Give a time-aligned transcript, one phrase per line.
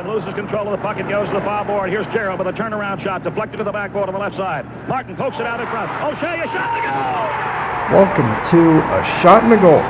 [0.00, 1.90] and loses control of the puck and goes to the far board.
[1.90, 4.64] Here's Gerald with a turnaround shot deflected to the backboard on the left side.
[4.88, 5.90] Martin pokes it out in front.
[6.02, 7.94] O'Shea, a shot to go!
[7.94, 9.80] Welcome to A Shot and a Goal,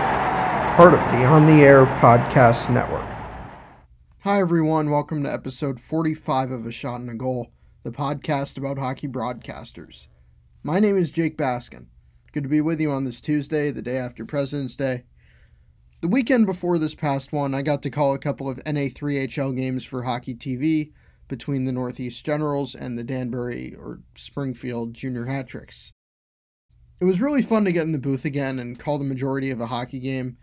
[0.74, 3.08] part of the On the Air Podcast Network.
[4.22, 4.90] Hi, everyone.
[4.90, 7.52] Welcome to episode 45 of A Shot and a Goal,
[7.84, 10.08] the podcast about hockey broadcasters.
[10.64, 11.86] My name is Jake Baskin.
[12.32, 15.04] Good to be with you on this Tuesday, the day after President's Day.
[16.00, 19.84] The weekend before this past one, I got to call a couple of NA3HL games
[19.84, 20.92] for Hockey TV
[21.28, 25.92] between the Northeast Generals and the Danbury or Springfield Junior Hat Tricks.
[27.00, 29.60] It was really fun to get in the booth again and call the majority of
[29.60, 30.38] a hockey game.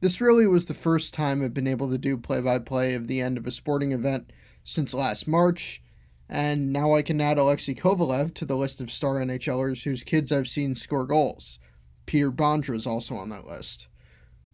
[0.00, 3.08] This really was the first time I've been able to do play by play of
[3.08, 4.30] the end of a sporting event
[4.64, 5.82] since last March,
[6.28, 10.30] and now I can add Alexei Kovalev to the list of star NHLers whose kids
[10.30, 11.58] I've seen score goals.
[12.04, 13.88] Peter Bondra is also on that list.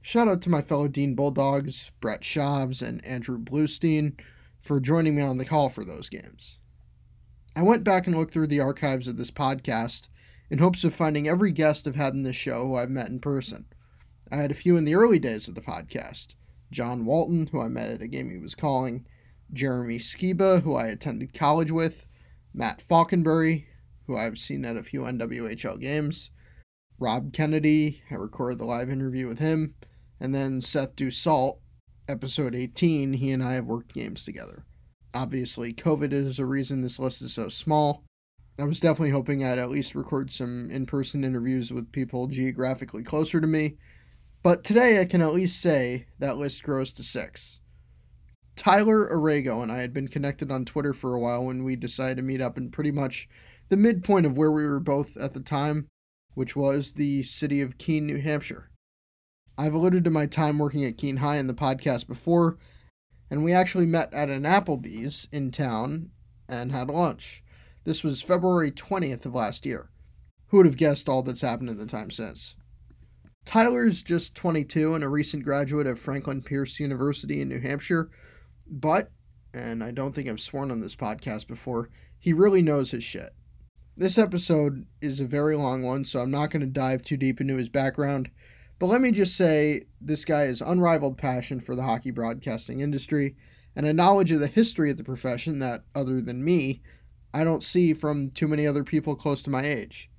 [0.03, 4.19] Shout out to my fellow Dean Bulldogs, Brett Shavs, and Andrew Bluestein
[4.61, 6.59] for joining me on the call for those games.
[7.57, 10.09] I went back and looked through the archives of this podcast
[10.51, 13.19] in hopes of finding every guest I've had in this show who I've met in
[13.19, 13.67] person.
[14.31, 16.35] I had a few in the early days of the podcast.
[16.71, 19.07] John Walton, who I met at a game he was calling,
[19.53, 22.07] Jeremy Skiba, who I attended college with,
[22.53, 23.67] Matt Falkenbury,
[24.07, 26.31] who I've seen at a few NWHL games,
[26.99, 29.75] Rob Kennedy, I recorded the live interview with him,
[30.21, 31.59] and then Seth Dussault,
[32.09, 34.65] episode 18, he and I have worked games together.
[35.15, 38.05] Obviously, COVID is a reason this list is so small.
[38.59, 43.03] I was definitely hoping I'd at least record some in person interviews with people geographically
[43.03, 43.77] closer to me,
[44.43, 47.61] but today I can at least say that list grows to six.
[48.57, 52.17] Tyler Aragao and I had been connected on Twitter for a while when we decided
[52.17, 53.29] to meet up in pretty much
[53.69, 55.89] the midpoint of where we were both at the time,
[56.35, 58.71] which was the city of Keene, New Hampshire.
[59.59, 62.59] I've alluded to my time working at Keene High in the podcast before,
[63.31, 66.11] and we actually met at an Applebee's in town
[66.49, 67.43] and had lunch.
[67.85, 69.91] This was February 20th of last year.
[70.49, 72.55] Who would have guessed all that's happened in the time since?
[73.47, 78.11] Tyler's just 22 and a recent graduate of Franklin Pierce University in New Hampshire,
[78.69, 79.11] but,
[79.55, 81.89] and I don't think I've sworn on this podcast before,
[82.19, 83.31] he really knows his shit.
[83.97, 87.41] This episode is a very long one, so I'm not going to dive too deep
[87.41, 88.31] into his background.
[88.79, 93.37] But let me just say this guy has unrivaled passion for the hockey broadcasting industry
[93.75, 96.83] and a knowledge of the history of the profession that, other than me,
[97.33, 100.11] I don't see from too many other people close to my age.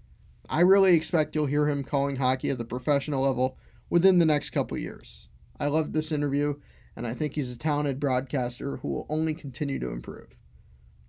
[0.50, 3.58] I really expect you'll hear him calling hockey at the professional level
[3.90, 5.30] within the next couple years.
[5.60, 6.56] I loved this interview,
[6.96, 10.38] and I think he's a talented broadcaster who will only continue to improve.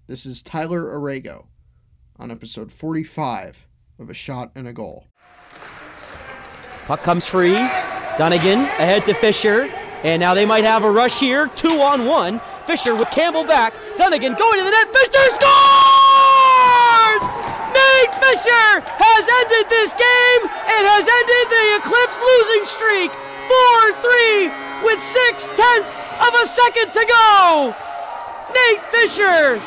[0.06, 1.46] This is Tyler Aragao
[2.18, 3.66] on episode 45
[3.98, 5.06] of A Shot and a Goal.
[6.88, 7.52] Puck comes free.
[8.16, 9.68] Dunnigan ahead to Fisher.
[10.04, 11.48] And now they might have a rush here.
[11.52, 12.40] Two on one.
[12.64, 13.74] Fisher with Campbell back.
[13.98, 14.88] Dunnigan going to the net.
[14.88, 17.22] Fisher scores!
[17.76, 23.12] Nate Fisher has ended this game and has ended the Eclipse losing streak.
[23.12, 23.92] 4
[24.80, 27.76] 3 with six tenths of a second to go.
[28.48, 29.60] Nate Fisher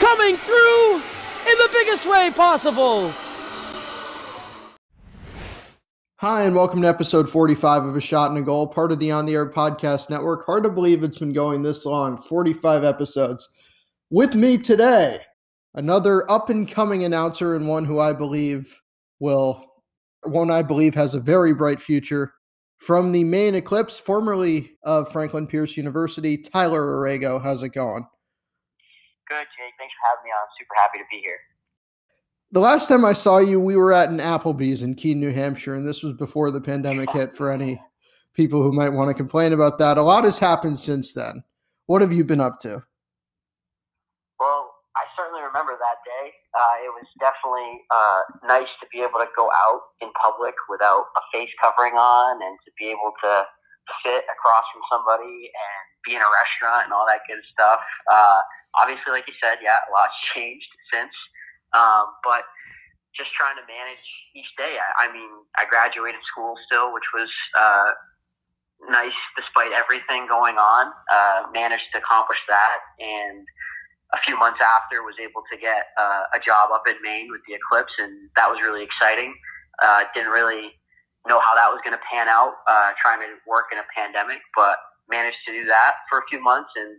[0.00, 0.96] coming through
[1.44, 3.12] in the biggest way possible.
[6.22, 9.10] Hi, and welcome to episode 45 of A Shot and a Goal, part of the
[9.10, 10.46] On the Air Podcast Network.
[10.46, 13.48] Hard to believe it's been going this long 45 episodes.
[14.08, 15.18] With me today,
[15.74, 18.80] another up and coming announcer and one who I believe
[19.18, 19.66] will,
[20.22, 22.34] one I believe has a very bright future.
[22.76, 27.42] From the Maine Eclipse, formerly of Franklin Pierce University, Tyler Aragao.
[27.42, 28.06] How's it going?
[29.28, 29.74] Good, Jake.
[29.76, 30.46] Thanks for having me on.
[30.56, 31.40] Super happy to be here
[32.52, 35.74] the last time I saw you, we were at an Applebee's in Keene, New Hampshire,
[35.74, 37.34] and this was before the pandemic hit.
[37.34, 37.80] For any
[38.34, 41.42] people who might want to complain about that, a lot has happened since then.
[41.86, 42.84] What have you been up to?
[44.38, 46.32] Well, I certainly remember that day.
[46.52, 51.08] Uh, it was definitely uh, nice to be able to go out in public without
[51.16, 53.32] a face covering on, and to be able to
[54.04, 57.80] sit across from somebody and be in a restaurant and all that good stuff.
[58.12, 58.40] Uh,
[58.76, 61.16] obviously, like you said, yeah, a lot's changed since.
[61.74, 62.44] Um, but
[63.16, 64.76] just trying to manage each day.
[64.76, 67.28] I, I mean, I graduated school still, which was
[67.58, 67.90] uh,
[68.88, 70.92] nice despite everything going on.
[71.12, 73.44] Uh, managed to accomplish that, and
[74.14, 77.40] a few months after, was able to get uh, a job up in Maine with
[77.48, 79.34] the Eclipse, and that was really exciting.
[79.82, 80.72] Uh, didn't really
[81.28, 84.40] know how that was going to pan out, uh, trying to work in a pandemic,
[84.56, 84.76] but
[85.08, 86.96] managed to do that for a few months, and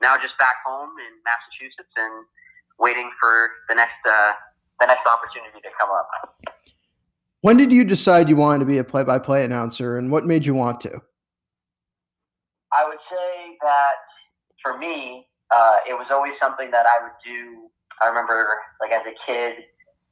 [0.00, 2.24] now just back home in Massachusetts and
[2.78, 4.32] waiting for the next uh,
[4.80, 6.08] the next opportunity to come up.
[7.40, 10.54] When did you decide you wanted to be a play-by-play announcer, and what made you
[10.54, 11.00] want to?
[12.72, 13.98] I would say that
[14.62, 17.70] for me, uh, it was always something that I would do.
[18.02, 19.64] I remember, like as a kid,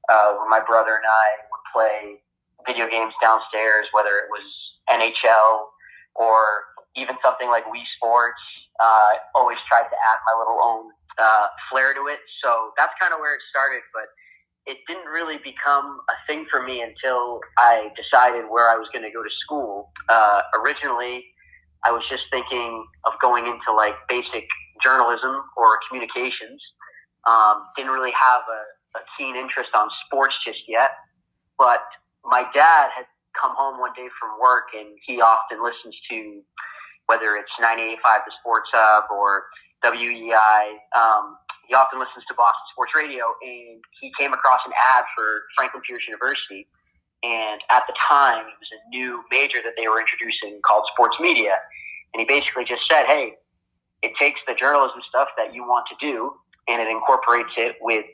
[0.08, 2.22] uh, when my brother and I would play
[2.66, 4.46] video games downstairs, whether it was
[4.90, 5.66] NHL
[6.14, 6.64] or
[6.96, 8.40] even something like Wii Sports.
[8.78, 12.18] Uh, always tried to add my little own uh, flair to it.
[12.44, 13.82] So that's kind of where it started.
[13.92, 14.08] But
[14.66, 19.04] it didn't really become a thing for me until I decided where I was going
[19.04, 19.92] to go to school.
[20.08, 21.24] Uh, originally,
[21.84, 24.46] I was just thinking of going into like basic
[24.82, 26.60] journalism or communications.
[27.26, 30.90] Um, didn't really have a, a keen interest on sports just yet.
[31.58, 31.82] But
[32.24, 33.06] my dad had
[33.40, 36.42] come home one day from work and he often listens to
[37.06, 39.44] whether it's 98.5 The Sports Hub or
[39.92, 40.62] WEEI.
[40.96, 41.36] Um,
[41.68, 45.82] he often listens to Boston Sports Radio, and he came across an ad for Franklin
[45.86, 46.66] Pierce University.
[47.22, 51.16] And at the time, it was a new major that they were introducing called sports
[51.18, 51.58] media.
[52.14, 53.34] And he basically just said, hey,
[54.02, 56.32] it takes the journalism stuff that you want to do
[56.68, 58.04] and it incorporates it with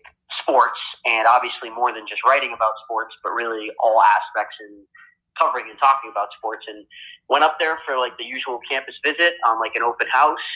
[0.41, 4.85] sports and obviously more than just writing about sports, but really all aspects and
[5.39, 6.65] covering and talking about sports.
[6.69, 6.87] And
[7.29, 10.47] went up there for like the usual campus visit on like an open house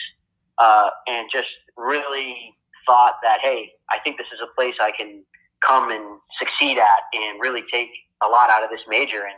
[0.59, 2.53] uh, and just really
[2.85, 5.23] thought that, hey, I think this is a place I can
[5.65, 7.89] come and succeed at and really take
[8.23, 9.25] a lot out of this major.
[9.25, 9.37] And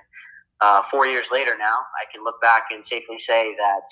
[0.62, 3.84] uh, four years later now, I can look back and safely say that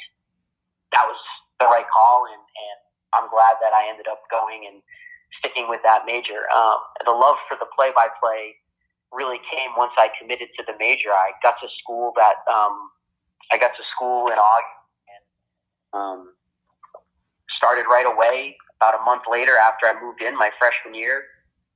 [0.93, 1.17] that was
[1.59, 2.25] the right call.
[2.27, 2.77] And, and
[3.15, 4.81] I'm glad that I ended up going and
[5.39, 6.47] sticking with that major.
[6.55, 8.55] Um, the love for the play by play
[9.11, 11.11] really came once I committed to the major.
[11.11, 12.91] I got to school that, um,
[13.51, 14.77] I got to school in August
[15.07, 15.23] and,
[15.99, 16.33] um,
[17.57, 18.55] started right away.
[18.77, 21.25] About a month later, after I moved in my freshman year,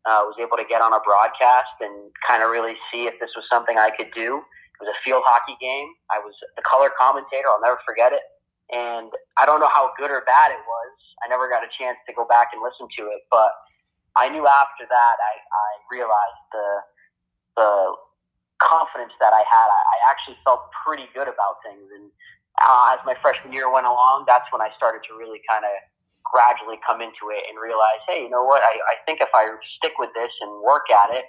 [0.06, 3.34] uh, was able to get on a broadcast and kind of really see if this
[3.36, 4.38] was something I could do.
[4.42, 5.90] It was a field hockey game.
[6.14, 7.50] I was the color commentator.
[7.50, 8.22] I'll never forget it.
[8.70, 10.94] And I don't know how good or bad it was.
[11.22, 13.54] I never got a chance to go back and listen to it, but
[14.18, 16.68] I knew after that I, I realized the
[17.58, 17.72] the
[18.62, 19.68] confidence that I had.
[19.70, 22.10] I, I actually felt pretty good about things, and
[22.60, 25.72] uh, as my freshman year went along, that's when I started to really kind of
[26.24, 28.62] gradually come into it and realize, hey, you know what?
[28.64, 31.26] I, I think if I stick with this and work at it,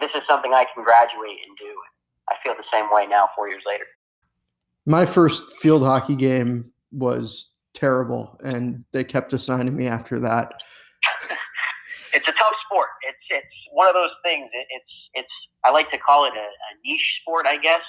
[0.00, 1.72] this is something I can graduate and do.
[2.28, 3.84] I feel the same way now, four years later.
[4.86, 10.54] My first field hockey game was terrible, and they kept assigning me after that.
[12.14, 12.88] it's a tough sport.
[13.08, 14.48] It's it's one of those things.
[14.52, 15.34] It, it's it's
[15.64, 17.82] I like to call it a, a niche sport, I guess.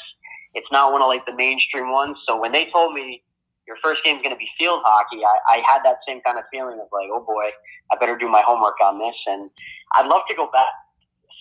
[0.53, 2.17] It's not one of like the mainstream ones.
[2.27, 3.23] So when they told me
[3.67, 6.37] your first game is going to be field hockey, I, I had that same kind
[6.37, 7.49] of feeling of like, oh boy,
[7.91, 9.15] I better do my homework on this.
[9.27, 9.49] And
[9.93, 10.69] I'd love to go back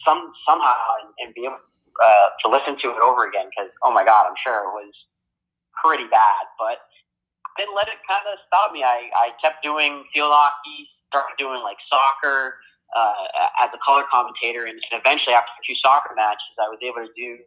[0.07, 1.61] some somehow and, and be able
[2.03, 4.95] uh, to listen to it over again because oh my god, I'm sure it was
[5.85, 6.45] pretty bad.
[6.59, 6.81] But
[7.45, 8.83] I didn't let it kind of stop me.
[8.83, 12.57] I, I kept doing field hockey, started doing like soccer
[12.97, 13.29] uh,
[13.61, 17.05] as a color commentator, and, and eventually after a few soccer matches, I was able
[17.05, 17.45] to do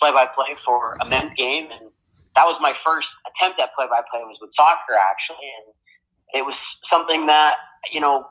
[0.00, 1.90] play-by-play for a men's game, and
[2.36, 5.74] that was my first attempt at play-by-play was with soccer actually, and
[6.34, 6.54] it was
[6.90, 7.56] something that
[7.92, 8.26] you know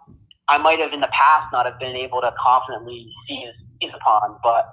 [0.48, 3.54] I might have in the past not have been able to confidently seize,
[3.90, 4.70] upon, but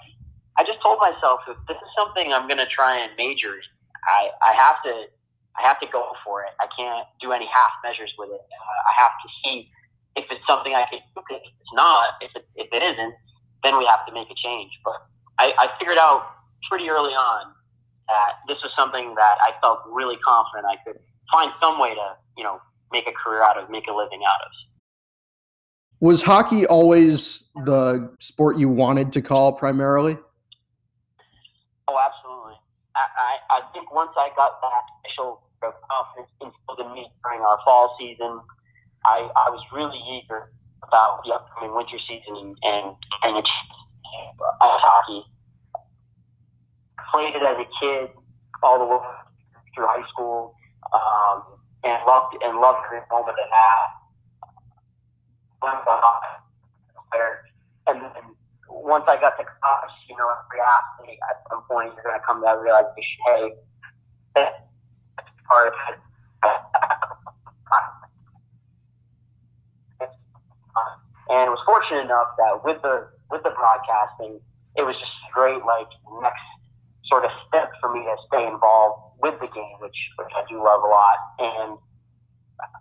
[0.58, 3.54] I just told myself if this is something I'm going to try and major,
[4.04, 5.06] I I have to
[5.58, 6.50] I have to go for it.
[6.60, 8.40] I can't do any half measures with it.
[8.40, 9.70] Uh, I have to see
[10.16, 11.22] if it's something I can do.
[11.30, 13.14] If it's not, if it, if it isn't,
[13.64, 14.70] then we have to make a change.
[14.84, 15.02] But
[15.38, 16.22] I, I figured out
[16.68, 17.52] pretty early on
[18.08, 21.00] that this was something that I felt really confident I could
[21.30, 22.60] find some way to, you know,
[22.92, 24.50] make a career out of, make a living out of.
[26.00, 30.16] Was hockey always the sport you wanted to call primarily?
[31.88, 32.54] Oh, absolutely.
[32.96, 37.58] I, I, I think once I got that initial confidence instilled in me during our
[37.64, 38.40] fall season,
[39.04, 43.44] I, I was really eager about the upcoming winter season and and,
[44.60, 45.24] uh, hockey
[47.12, 48.10] played it as a kid
[48.62, 48.98] all the way
[49.74, 50.54] through high school,
[50.92, 51.42] um,
[51.84, 53.98] and loved and loved every moment it had.
[57.88, 58.36] And then
[58.68, 62.24] once I got to college, you know, every athlete at some point you're going to
[62.26, 63.52] come to that realization, hey,
[64.34, 64.54] that's
[65.48, 65.98] part of it.
[71.28, 74.40] And was fortunate enough that with the with the broadcasting,
[74.76, 75.88] it was just great like
[76.24, 76.40] next
[77.08, 80.62] sort of step for me to stay involved with the game, which which I do
[80.62, 81.18] love a lot.
[81.38, 81.78] And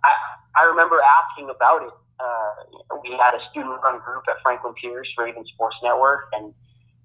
[0.04, 0.12] I
[0.56, 1.94] I remember asking about it.
[2.18, 6.52] Uh, we had a student run group at Franklin Pierce Raven Sports Network, and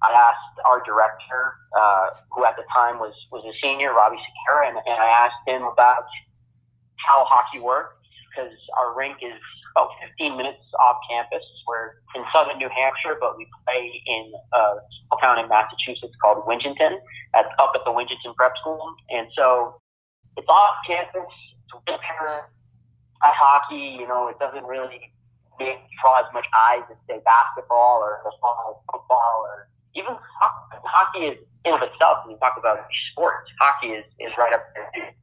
[0.01, 4.69] I asked our director, uh, who at the time was was a senior, Robbie Sakara,
[4.69, 6.05] and, and I asked him about
[6.97, 8.02] how hockey worked.
[8.33, 9.37] Because our rink is
[9.75, 11.43] about 15 minutes off campus.
[11.67, 14.61] We're in southern New Hampshire, but we play in a
[15.05, 16.97] small town in Massachusetts called Winchendon,
[17.35, 18.81] at, up at the Winchendon Prep School.
[19.09, 19.81] And so
[20.37, 21.29] it's off campus.
[21.65, 22.49] It's winter.
[23.23, 25.13] At hockey, you know, it doesn't really
[25.57, 28.19] make, draw as much eyes as say basketball or
[28.91, 30.77] football or even hockey.
[30.83, 32.25] Hockey is in of itself.
[32.25, 35.15] When you talk about sports, hockey is, is right up there.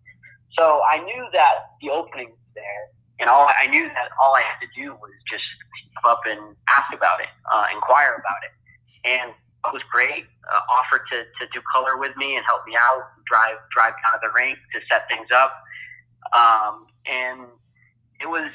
[0.57, 2.89] So I knew that the opening was there
[3.21, 5.45] and all I knew that all I had to do was just
[5.93, 8.53] step up and ask about it, uh, inquire about it,
[9.09, 10.25] and it was great.
[10.51, 14.19] Uh, offered to, to do color with me and help me out, drive drive down
[14.19, 15.53] to the rink to set things up,
[16.33, 17.47] um, and
[18.21, 18.51] it was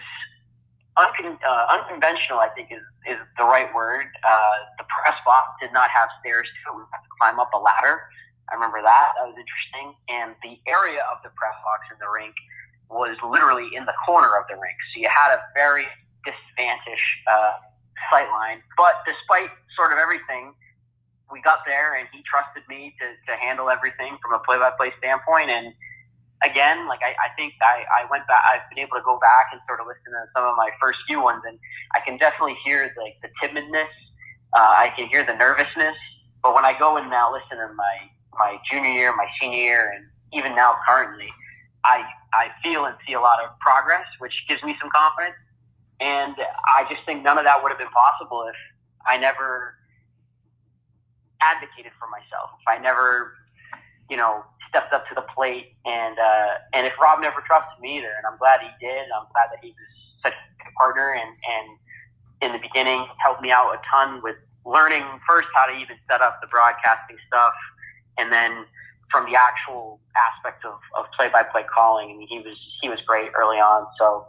[0.97, 2.39] uncon- uh, unconventional.
[2.39, 4.07] I think is is the right word.
[4.27, 6.77] Uh, the press box did not have stairs to it.
[6.77, 8.01] We had to climb up a ladder.
[8.49, 9.13] I remember that.
[9.17, 9.97] That was interesting.
[10.09, 12.35] And the area of the press box in the rink
[12.89, 14.77] was literally in the corner of the rink.
[14.93, 15.85] So you had a very
[16.23, 17.53] disadvantaged uh,
[18.11, 18.61] sight line.
[18.77, 20.53] But despite sort of everything,
[21.31, 24.71] we got there and he trusted me to, to handle everything from a play by
[24.77, 25.49] play standpoint.
[25.49, 25.73] And
[26.43, 29.47] again, like I, I think I, I went back, I've been able to go back
[29.51, 31.57] and sort of listen to some of my first few ones and
[31.93, 33.89] I can definitely hear like the timidness.
[34.53, 35.97] Uh, I can hear the nervousness.
[36.43, 37.95] But when I go and now listen to my,
[38.37, 41.27] my junior year, my senior year, and even now currently,
[41.85, 45.37] I, I feel and see a lot of progress, which gives me some confidence.
[46.01, 48.55] And I just think none of that would have been possible if
[49.07, 49.75] I never
[51.41, 53.33] advocated for myself, if I never,
[54.09, 57.97] you know, stepped up to the plate, and uh, and if Rob never trusted me
[57.97, 58.11] either.
[58.17, 59.05] And I'm glad he did.
[59.15, 59.89] I'm glad that he was
[60.25, 61.77] such a partner, and and
[62.41, 66.21] in the beginning helped me out a ton with learning first how to even set
[66.21, 67.53] up the broadcasting stuff,
[68.17, 68.65] and then
[69.11, 72.17] from the actual aspect of, of play-by-play calling.
[72.17, 73.85] Mean, he was he was great early on.
[73.99, 74.25] So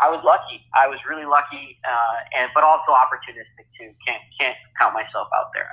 [0.00, 0.64] I was lucky.
[0.74, 3.92] I was really lucky, uh, and but also opportunistic too.
[4.06, 5.68] Can't can't count myself out there.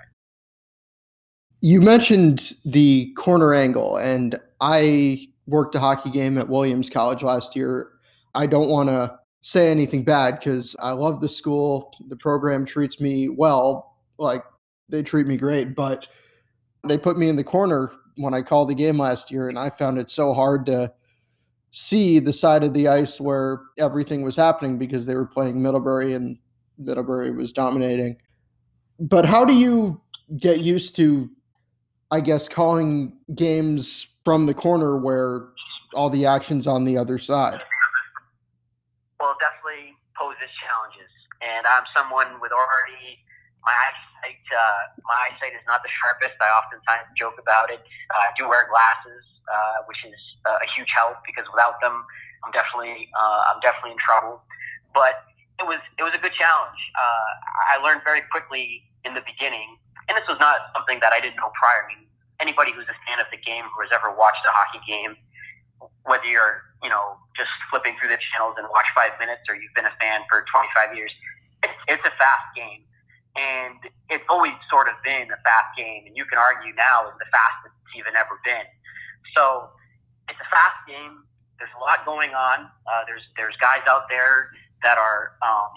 [1.62, 7.56] You mentioned the corner angle, and I worked a hockey game at Williams College last
[7.56, 7.92] year.
[8.36, 11.92] I don't want to say anything bad because I love the school.
[12.10, 14.44] The program treats me well, like
[14.90, 16.06] they treat me great, but
[16.84, 19.70] they put me in the corner when I called the game last year, and I
[19.70, 20.92] found it so hard to
[21.72, 26.14] see the side of the ice where everything was happening because they were playing Middlebury
[26.14, 26.38] and
[26.78, 28.18] Middlebury was dominating.
[29.00, 30.02] But how do you
[30.38, 31.30] get used to,
[32.12, 35.50] I guess, calling games from the corner where
[35.94, 37.62] all the action's on the other side?
[39.20, 41.12] Well, it definitely poses challenges.
[41.42, 43.20] And I'm someone with already
[43.64, 46.38] my eyesight, uh, my eyesight is not the sharpest.
[46.40, 47.82] I oftentimes joke about it.
[48.12, 52.06] Uh, I do wear glasses, uh, which is uh, a huge help because without them,
[52.46, 54.40] I'm definitely, uh, I'm definitely in trouble.
[54.94, 55.26] But
[55.60, 56.80] it was, it was a good challenge.
[56.96, 57.30] Uh,
[57.74, 61.38] I learned very quickly in the beginning, and this was not something that I didn't
[61.42, 61.84] know prior.
[61.84, 62.08] I mean,
[62.40, 65.18] anybody who's a fan of the game who has ever watched a hockey game,
[66.06, 69.74] whether you're, you know, just flipping through the channels and watch five minutes, or you've
[69.74, 71.12] been a fan for 25 years,
[71.66, 72.88] it's, it's a fast game
[73.38, 73.78] and
[74.10, 77.30] it's always sort of been a fast game, and you can argue now is the
[77.30, 78.66] fastest it's even ever been.
[79.38, 79.70] So
[80.30, 81.24] it's a fast game.
[81.62, 82.66] There's a lot going on.
[82.86, 84.50] Uh, there's there's guys out there
[84.84, 85.74] that are um,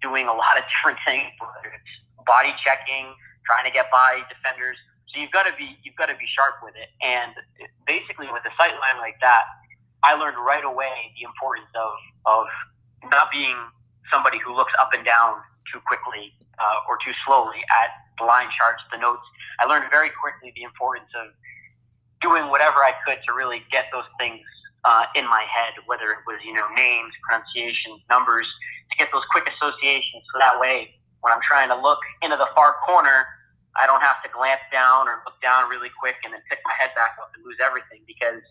[0.00, 1.92] doing a lot of different things, whether it's
[2.28, 3.12] body checking,
[3.48, 4.76] trying to get by defenders.
[5.12, 6.92] So you've got to be you've got to be sharp with it.
[7.00, 7.32] And
[7.86, 9.44] basically, with a sight line like that,
[10.04, 11.96] I learned right away the importance of
[12.28, 12.46] of
[13.10, 13.56] not being
[14.12, 15.40] somebody who looks up and down
[15.72, 19.24] too quickly uh, or too slowly at the line charts, the notes.
[19.58, 21.32] I learned very quickly the importance of
[22.20, 24.44] doing whatever I could to really get those things
[24.84, 28.46] uh, in my head, whether it was you know names, pronunciations, numbers,
[28.90, 30.24] to get those quick associations.
[30.32, 33.26] So that way, when I'm trying to look into the far corner,
[33.76, 36.72] I don't have to glance down or look down really quick and then pick my
[36.78, 38.42] head back up and lose everything because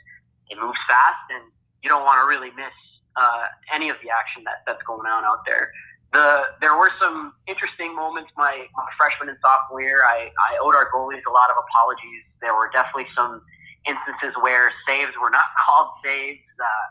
[0.50, 1.44] it moves fast and
[1.84, 2.74] you don't want to really miss
[3.18, 5.72] uh, any of the action that, that's going on out there
[6.14, 10.02] the there were some interesting moments my, my freshman and sophomore year.
[10.06, 12.26] I, I owed our goalies a lot of apologies.
[12.42, 13.42] There were definitely some
[13.86, 16.42] instances where saves were not called saves.
[16.58, 16.86] Uh,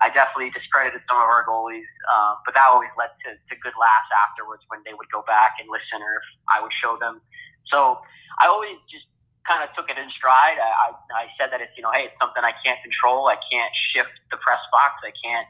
[0.00, 3.76] I definitely discredited some of our goalies, uh, but that always led to, to good
[3.76, 7.20] laughs afterwards when they would go back and listen or if I would show them.
[7.68, 8.00] So
[8.40, 9.04] I always just
[9.44, 10.56] kind of took it in stride.
[10.56, 13.28] I, I, I said that it's, you know, hey, it's something I can't control.
[13.28, 15.04] I can't shift the press box.
[15.04, 15.46] I can't,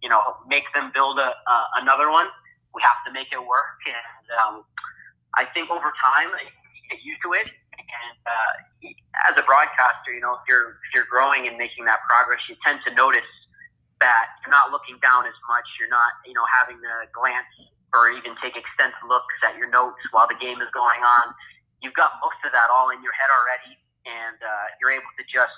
[0.00, 2.30] you know, make them build a, uh, another one
[2.74, 3.78] we have to make it work.
[3.86, 4.54] And um,
[5.36, 7.48] I think over time, you get used to it.
[7.80, 8.54] And uh,
[9.30, 12.54] as a broadcaster, you know, if you're if you're growing and making that progress, you
[12.62, 13.26] tend to notice
[14.00, 15.66] that you're not looking down as much.
[15.78, 17.50] You're not, you know, having to glance
[17.92, 21.34] or even take extensive looks at your notes while the game is going on.
[21.82, 23.74] You've got most of that all in your head already,
[24.06, 25.56] and uh, you're able to just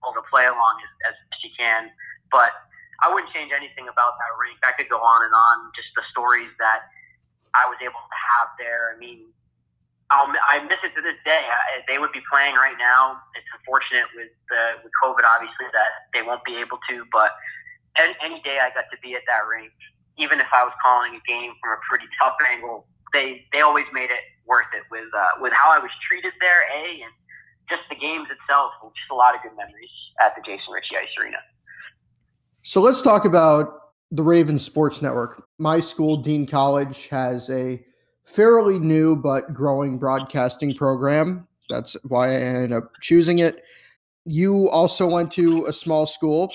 [0.00, 1.90] hold the play along as, as you can.
[2.30, 2.52] But
[3.02, 4.58] I wouldn't change anything about that rink.
[4.62, 6.86] I could go on and on, just the stories that
[7.54, 8.94] I was able to have there.
[8.94, 9.30] I mean,
[10.10, 11.42] I'll, I miss it to this day.
[11.42, 13.18] I, they would be playing right now.
[13.34, 17.04] It's unfortunate with uh, with COVID, obviously, that they won't be able to.
[17.10, 17.32] But
[17.96, 19.72] any, any day I got to be at that rink,
[20.18, 22.86] even if I was calling a game from a pretty tough angle,
[23.16, 26.68] they they always made it worth it with uh, with how I was treated there,
[26.68, 27.14] a and
[27.70, 28.76] just the games itself.
[28.82, 31.38] Just a lot of good memories at the Jason Ritchie Ice Arena.
[32.66, 35.46] So let's talk about the Raven Sports Network.
[35.58, 37.84] My school, Dean College, has a
[38.24, 41.46] fairly new but growing broadcasting program.
[41.68, 43.64] That's why I ended up choosing it.
[44.24, 46.50] You also went to a small school,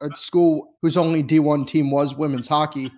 [0.00, 2.92] a school whose only D1 team was women's hockey.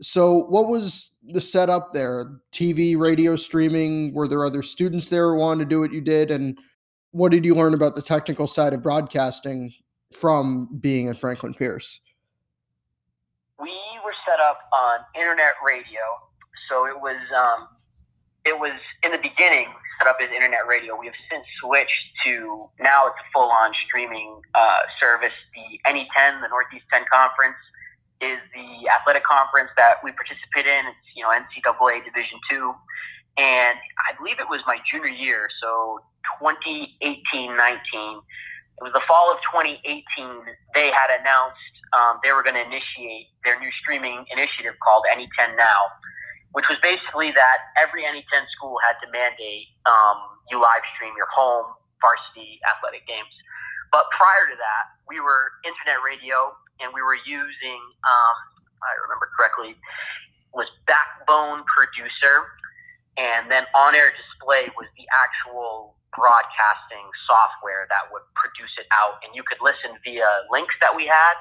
[0.00, 2.40] So, what was the setup there?
[2.50, 4.14] TV, radio, streaming?
[4.14, 6.30] Were there other students there who wanted to do what you did?
[6.30, 6.58] And
[7.10, 9.70] what did you learn about the technical side of broadcasting
[10.14, 12.00] from being at Franklin Pierce?
[13.60, 16.00] We were set up on internet radio
[16.68, 17.68] so it was um,
[18.44, 19.68] it was in the beginning
[19.98, 20.98] set up as internet radio.
[20.98, 25.34] We have since switched to now it's a full on streaming uh, service.
[25.54, 27.56] The NE10, the Northeast 10 Conference,
[28.20, 30.86] is the athletic conference that we participate in.
[30.86, 32.74] It's you know NCAA Division two,
[33.36, 33.78] and
[34.08, 36.00] I believe it was my junior year, so
[36.42, 38.20] 2018-19.
[38.78, 39.78] It was the fall of 2018.
[40.74, 45.56] They had announced um, they were going to initiate their new streaming initiative called NE10
[45.56, 45.94] Now
[46.54, 51.26] which was basically that every NE10 school had to mandate um, you live stream your
[51.34, 51.66] home
[51.98, 53.30] varsity athletic games.
[53.90, 58.36] But prior to that, we were internet radio and we were using, um,
[58.86, 59.74] I remember correctly,
[60.54, 62.46] was Backbone Producer,
[63.18, 69.20] and then On Air Display was the actual broadcasting software that would produce it out,
[69.22, 71.36] and you could listen via links that we had.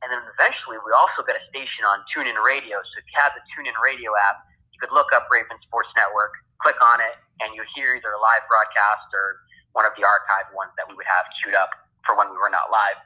[0.00, 2.80] And then eventually, we also got a station on TuneIn Radio.
[2.80, 4.40] So if you have the TuneIn Radio app,
[4.72, 6.32] you could look up Raven Sports Network,
[6.64, 9.44] click on it, and you hear either a live broadcast or
[9.76, 11.72] one of the archived ones that we would have queued up
[12.08, 12.96] for when we were not live.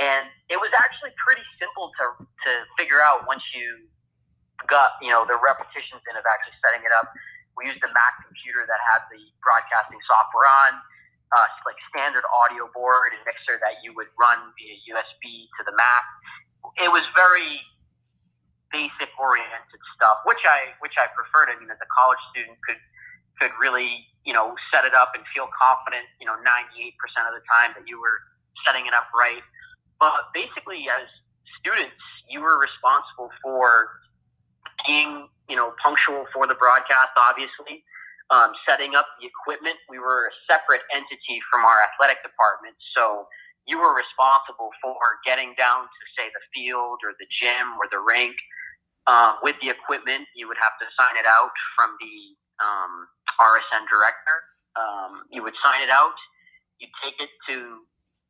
[0.00, 3.84] And it was actually pretty simple to to figure out once you
[4.64, 7.12] got you know the repetitions in of actually setting it up.
[7.58, 10.72] We used a Mac computer that had the broadcasting software on,
[11.34, 15.74] uh, like standard audio board and mixer that you would run via USB to the
[15.76, 16.04] Mac.
[16.80, 17.60] It was very
[18.70, 21.50] basic oriented stuff, which I which I preferred.
[21.50, 22.80] I mean, as a college student, could
[23.38, 26.06] could really you know set it up and feel confident.
[26.22, 28.18] You know, ninety eight percent of the time that you were
[28.66, 29.42] setting it up right.
[29.98, 31.06] But basically, as
[31.60, 34.00] students, you were responsible for
[34.86, 37.14] being you know punctual for the broadcast.
[37.16, 37.84] Obviously.
[38.30, 42.78] Um, setting up the equipment, we were a separate entity from our athletic department.
[42.94, 43.26] So
[43.66, 47.98] you were responsible for getting down to say the field or the gym or the
[47.98, 48.38] rink
[49.06, 52.16] uh, with the equipment, you would have to sign it out from the
[52.62, 52.92] um,
[53.40, 54.36] RSN director.
[54.78, 56.14] Um, you would sign it out.
[56.78, 57.82] You'd take it to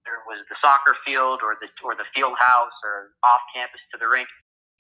[0.08, 4.00] there was the soccer field or the or the field house or off campus to
[4.00, 4.28] the rink.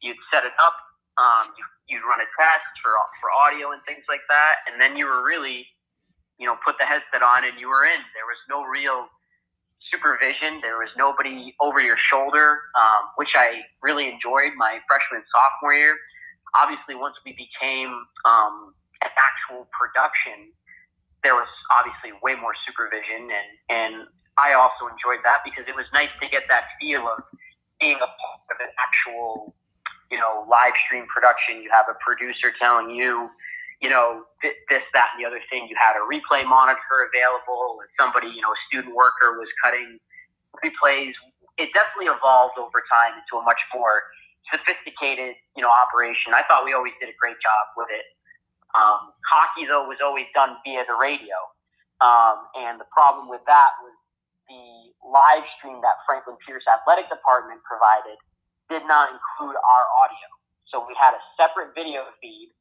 [0.00, 0.74] You'd set it up.
[1.20, 4.96] Um, you, you'd run a test for for audio and things like that, and then
[4.96, 5.66] you were really,
[6.38, 8.00] you know, put the headset on and you were in.
[8.16, 9.06] There was no real
[9.92, 10.60] supervision.
[10.62, 15.96] There was nobody over your shoulder, um, which I really enjoyed my freshman sophomore year.
[16.56, 17.92] Obviously, once we became
[18.24, 20.50] um, an actual production,
[21.22, 23.94] there was obviously way more supervision, and and
[24.38, 27.22] I also enjoyed that because it was nice to get that feel of
[27.80, 29.54] being a part of an actual,
[30.10, 31.62] you know, live stream production.
[31.62, 33.30] You have a producer telling you
[33.80, 35.66] you know, this, that, and the other thing.
[35.68, 39.96] You had a replay monitor available, and somebody, you know, a student worker was cutting
[40.60, 41.16] replays.
[41.56, 44.04] It definitely evolved over time into a much more
[44.52, 46.36] sophisticated, you know, operation.
[46.36, 48.04] I thought we always did a great job with it.
[48.76, 51.36] Um, hockey, though, was always done via the radio,
[52.04, 53.96] um, and the problem with that was
[54.46, 58.20] the live stream that Franklin Pierce Athletic Department provided
[58.70, 60.26] did not include our audio.
[60.70, 62.54] So we had a separate video feed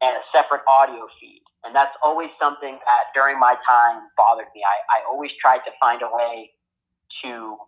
[0.00, 1.42] and a separate audio feed.
[1.66, 4.62] And that's always something that during my time bothered me.
[4.62, 6.54] I, I always tried to find a way
[7.26, 7.58] to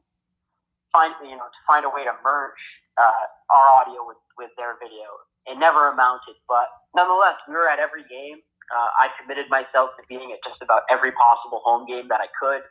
[0.94, 2.62] find, you know, to find a way to merge
[2.94, 5.10] uh, our audio with, with their video.
[5.50, 8.38] It never amounted, but nonetheless, we were at every game.
[8.70, 12.30] Uh, I committed myself to being at just about every possible home game that I
[12.38, 12.62] could.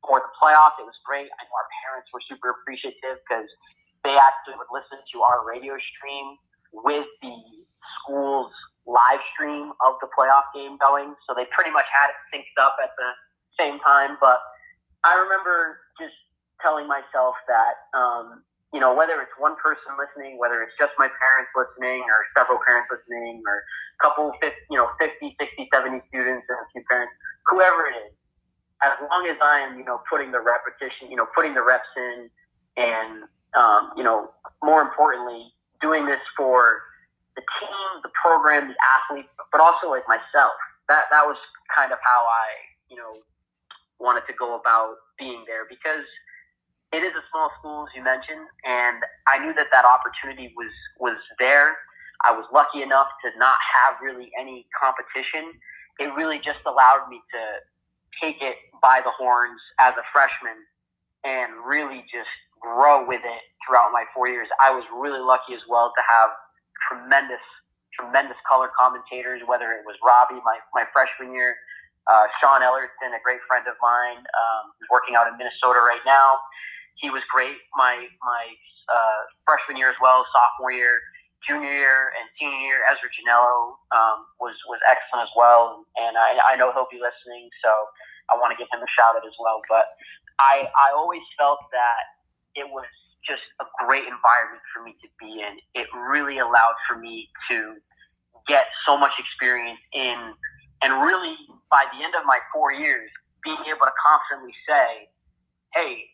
[0.00, 1.28] For the playoff, it was great.
[1.28, 3.50] I know our parents were super appreciative because
[4.06, 6.38] they actually would listen to our radio stream
[6.70, 7.34] with the
[7.98, 8.54] school's
[8.86, 11.10] live stream of the playoff game going.
[11.26, 13.10] So they pretty much had it synced up at the
[13.58, 14.14] same time.
[14.22, 14.38] But
[15.02, 16.14] I remember just
[16.62, 21.10] telling myself that, um, you know, whether it's one person listening, whether it's just my
[21.18, 25.98] parents listening or several parents listening or a couple, 50, you know, 50, 60, 70
[26.14, 27.10] students and a few parents,
[27.50, 28.14] whoever it is,
[28.86, 31.90] as long as I am, you know, putting the repetition, you know, putting the reps
[31.96, 32.30] in
[32.76, 34.30] and, um, you know,
[34.62, 36.82] more importantly, doing this for
[37.36, 40.52] the team, the program, the athlete, but also like myself.
[40.88, 41.36] That, that was
[41.74, 42.48] kind of how I,
[42.90, 43.20] you know,
[43.98, 46.04] wanted to go about being there because
[46.92, 50.70] it is a small school, as you mentioned, and I knew that that opportunity was,
[51.00, 51.76] was there.
[52.24, 55.52] I was lucky enough to not have really any competition.
[55.98, 60.56] It really just allowed me to take it by the horns as a freshman
[61.24, 62.30] and really just
[62.74, 64.48] grow with it throughout my four years.
[64.58, 66.30] I was really lucky as well to have
[66.90, 67.42] tremendous,
[67.94, 71.54] tremendous color commentators, whether it was Robbie, my, my freshman year,
[72.10, 76.02] uh, Sean Ellerton, a great friend of mine, um, who's working out in Minnesota right
[76.06, 76.38] now.
[76.98, 78.44] He was great my, my
[78.90, 80.98] uh, freshman year as well, sophomore year
[81.46, 86.38] junior year and senior year, Ezra Janello um, was was excellent as well, and I,
[86.42, 87.70] I know he'll be listening, so
[88.32, 89.62] I want to give him a shout out as well.
[89.70, 89.86] But
[90.42, 92.02] I I always felt that
[92.56, 92.86] it was
[93.28, 95.58] just a great environment for me to be in.
[95.74, 97.76] It really allowed for me to
[98.48, 100.18] get so much experience in,
[100.82, 101.36] and really
[101.70, 103.10] by the end of my four years,
[103.44, 105.10] being able to confidently say,
[105.74, 106.08] "Hey,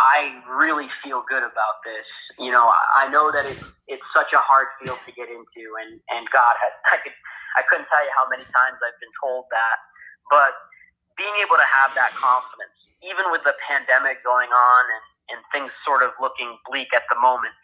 [0.00, 2.06] I really feel good about this.
[2.38, 6.00] You know, I know that it's it's such a hard field to get into, and
[6.10, 6.54] and God,
[6.92, 7.16] I could
[7.56, 9.76] I couldn't tell you how many times I've been told that,
[10.30, 10.52] but
[11.16, 12.74] being able to have that confidence,
[13.06, 17.18] even with the pandemic going on and and things sort of looking bleak at the
[17.20, 17.54] moment,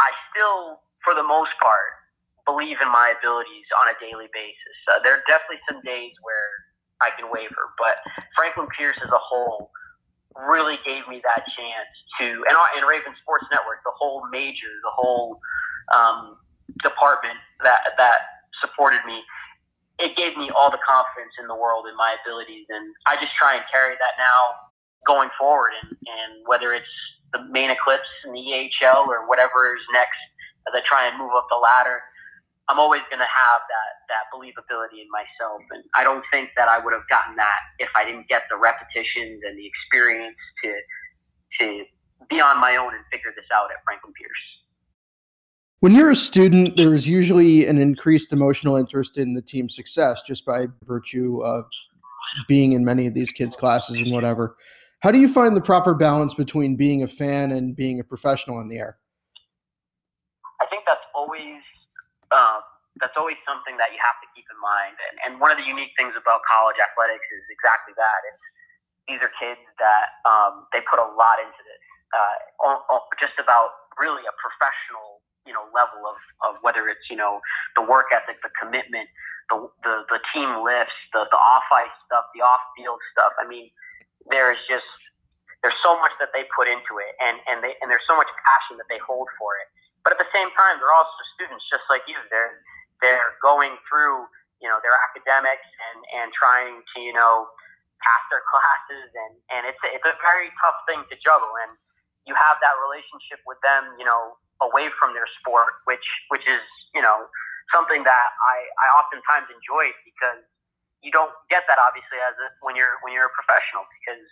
[0.00, 2.04] I still, for the most part,
[2.44, 4.76] believe in my abilities on a daily basis.
[4.92, 6.48] Uh, there are definitely some days where
[7.00, 8.04] I can waver, but
[8.36, 9.70] Franklin Pierce as a whole
[10.36, 14.92] really gave me that chance to, and, and Raven Sports Network, the whole major, the
[14.92, 15.40] whole
[15.94, 16.36] um,
[16.82, 19.22] department that that supported me,
[19.98, 23.34] it gave me all the confidence in the world in my abilities, and I just
[23.38, 24.63] try and carry that now
[25.06, 26.86] going forward, and, and whether it's
[27.32, 30.18] the Maine Eclipse in the EHL or whatever is next
[30.68, 32.00] as I try and move up the ladder
[32.68, 36.68] I'm always going to have that that believability in myself, and I don't think that
[36.68, 40.74] I would have gotten that if I didn't get the repetitions and the experience to
[41.60, 41.84] to
[42.28, 44.32] be on my own and figure this out at Franklin Pierce.
[45.80, 50.22] When you're a student, there is usually an increased emotional interest in the team's success
[50.26, 51.66] just by virtue of
[52.48, 54.56] being in many of these kids' classes and whatever.
[55.04, 58.56] How do you find the proper balance between being a fan and being a professional
[58.64, 58.96] in the air?
[60.56, 61.60] I think that's always
[62.32, 62.64] um,
[62.96, 64.96] that's always something that you have to keep in mind.
[64.96, 68.18] And, and one of the unique things about college athletics is exactly that.
[68.32, 68.44] It's,
[69.04, 71.84] these are kids that um, they put a lot into this,
[72.16, 76.16] uh, just about really a professional, you know, level of,
[76.48, 77.44] of whether it's you know
[77.76, 79.12] the work ethic, the commitment,
[79.52, 83.36] the the, the team lifts, the the off ice stuff, the off field stuff.
[83.36, 83.68] I mean,
[84.30, 84.86] there is just
[85.64, 88.28] there's so much that they put into it, and and they and there's so much
[88.44, 89.68] passion that they hold for it.
[90.04, 92.16] But at the same time, they're also students just like you.
[92.28, 92.60] They're
[93.00, 94.28] they're going through
[94.64, 97.48] you know their academics and and trying to you know
[98.00, 101.76] pass their classes and and it's a, it's a very tough thing to juggle and
[102.24, 106.62] you have that relationship with them you know away from their sport which which is
[106.96, 107.28] you know
[107.74, 110.40] something that I I oftentimes enjoy because
[111.04, 114.24] you don't get that obviously as a, when you're when you're a professional because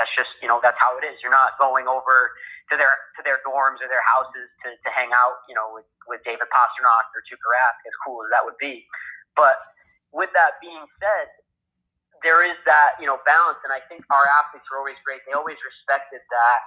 [0.00, 1.20] that's just you know that's how it is.
[1.20, 2.32] You're not going over
[2.72, 5.84] to their to their dorms or their houses to, to hang out, you know, with,
[6.08, 8.88] with David Pastrnak or Tuukka Rask, as cool as that would be.
[9.36, 9.60] But
[10.14, 11.28] with that being said,
[12.22, 15.20] there is that you know balance, and I think our athletes are always great.
[15.28, 16.60] They always respected that.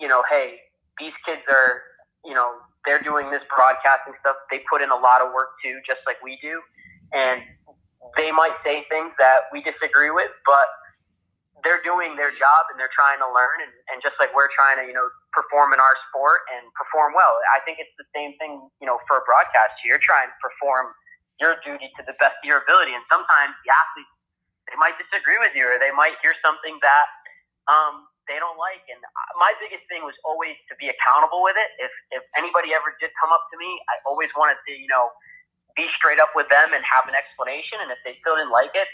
[0.00, 0.64] You know, hey,
[0.96, 1.82] these kids are
[2.24, 4.38] you know they're doing this broadcasting stuff.
[4.48, 6.62] They put in a lot of work too, just like we do,
[7.12, 7.42] and
[8.16, 10.68] they might say things that we disagree with, but
[11.64, 14.78] they're doing their job and they're trying to learn and, and just like we're trying
[14.78, 17.38] to you know perform in our sport and perform well.
[17.56, 19.74] I think it's the same thing you know for a broadcast.
[19.82, 20.92] You're trying to perform
[21.40, 22.94] your duty to the best of your ability.
[22.94, 24.14] And sometimes the athletes
[24.70, 27.06] they might disagree with you or they might hear something that
[27.70, 28.82] um, they don't like.
[28.90, 28.98] And
[29.38, 31.70] my biggest thing was always to be accountable with it.
[31.82, 35.10] If if anybody ever did come up to me i always wanted to you know
[35.76, 38.72] be straight up with them and have an explanation and if they still didn't like
[38.74, 38.88] it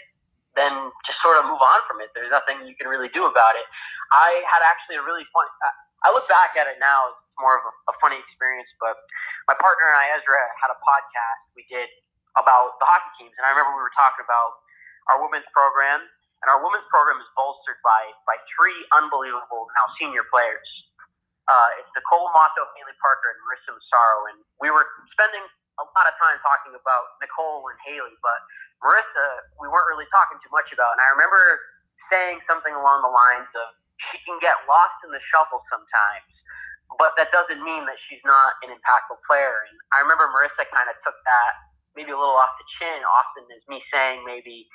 [0.55, 0.73] then
[1.05, 2.13] just sort of move on from it.
[2.13, 3.65] There's nothing you can really do about it.
[4.13, 5.45] I had actually a really fun.
[6.05, 8.69] I look back at it now It's more of a, a funny experience.
[8.77, 8.97] But
[9.49, 11.89] my partner and I, Ezra, had a podcast we did
[12.37, 14.57] about the hockey teams, and I remember we were talking about
[15.09, 20.25] our women's program, and our women's program is bolstered by by three unbelievable now senior
[20.29, 20.69] players.
[21.45, 25.43] Uh, it's Nicole Amato, Haley Parker, and Marissa Massaro, and we were spending
[25.81, 28.39] a lot of time talking about Nicole and Haley, but
[28.83, 30.99] Marissa, we weren't really talking too much about.
[30.99, 31.41] And I remember
[32.11, 33.67] saying something along the lines of,
[34.11, 36.27] she can get lost in the shuffle sometimes,
[36.99, 39.63] but that doesn't mean that she's not an impactful player.
[39.69, 41.53] And I remember Marissa kind of took that
[41.95, 44.67] maybe a little off the chin, often as me saying maybe,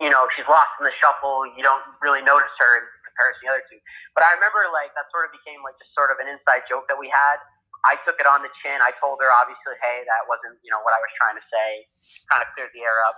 [0.00, 1.44] you know, she's lost in the shuffle.
[1.52, 3.80] You don't really notice her in comparison to the other two.
[4.16, 6.88] But I remember like that sort of became like just sort of an inside joke
[6.88, 7.36] that we had.
[7.84, 8.76] I took it on the chin.
[8.84, 11.68] I told her obviously, hey, that wasn't you know what I was trying to say.
[12.28, 13.16] Kind of cleared the air up.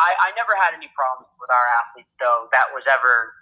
[0.00, 2.48] I, I never had any problems with our athletes though.
[2.56, 3.34] That was ever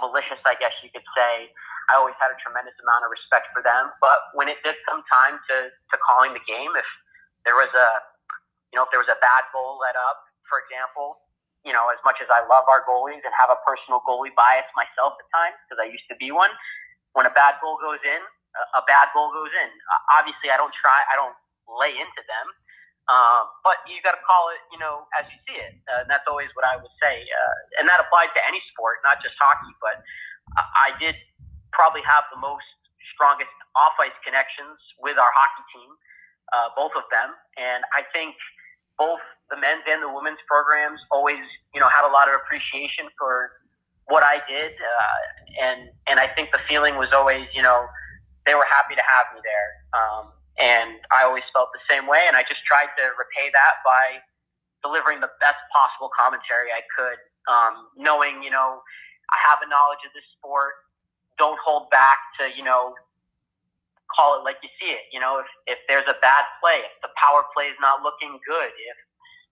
[0.00, 1.52] malicious, I guess you could say.
[1.92, 3.92] I always had a tremendous amount of respect for them.
[4.00, 6.88] But when it did come time to, to calling the game, if
[7.44, 7.88] there was a,
[8.72, 11.20] you know, if there was a bad goal let up, for example,
[11.64, 14.68] you know, as much as I love our goalies and have a personal goalie bias
[14.76, 16.52] myself at times, because I used to be one,
[17.12, 18.20] when a bad goal goes in,
[18.78, 19.70] a, bad goal goes in.
[20.14, 21.34] Obviously, I don't try, I don't
[21.66, 22.46] lay into them.
[23.04, 25.76] Um, but you got to call it, you know, as you see it.
[25.84, 27.20] Uh, and that's always what I would say.
[27.20, 29.72] Uh, and that applies to any sport, not just hockey.
[29.76, 30.00] But
[30.56, 31.12] I did
[31.76, 32.64] probably have the most
[33.12, 35.90] strongest off ice connections with our hockey team,
[36.56, 37.36] uh, both of them.
[37.60, 38.40] And I think
[38.96, 39.20] both
[39.52, 41.44] the men's and the women's programs always,
[41.76, 43.52] you know, had a lot of appreciation for
[44.08, 44.72] what I did.
[44.80, 45.20] Uh,
[45.60, 47.84] and, and I think the feeling was always, you know,
[48.46, 49.70] they were happy to have me there.
[49.96, 50.24] Um,
[50.60, 52.24] and I always felt the same way.
[52.28, 54.22] And I just tried to repay that by
[54.84, 58.84] delivering the best possible commentary I could, um, knowing, you know,
[59.32, 60.76] I have a knowledge of this sport.
[61.40, 62.94] Don't hold back to, you know,
[64.12, 65.08] call it like you see it.
[65.10, 68.38] You know, if, if there's a bad play, if the power play is not looking
[68.46, 68.98] good, if,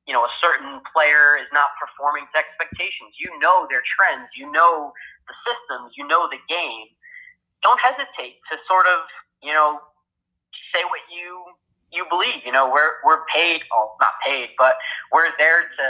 [0.07, 4.51] you know, a certain player is not performing to expectations, you know their trends, you
[4.53, 4.93] know
[5.27, 6.93] the systems, you know the game.
[7.63, 9.07] Don't hesitate to sort of,
[9.43, 9.81] you know,
[10.75, 11.45] say what you
[11.93, 12.43] you believe.
[12.45, 14.77] You know, we're we're paid, well, not paid, but
[15.13, 15.87] we're there to,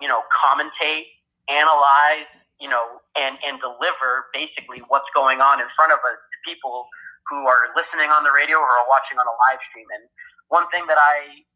[0.00, 1.08] you know, commentate,
[1.48, 2.28] analyze,
[2.60, 6.86] you know, and and deliver basically what's going on in front of us to people
[7.30, 9.86] who are listening on the radio or are watching on a live stream.
[9.94, 10.04] And
[10.50, 11.46] one thing that I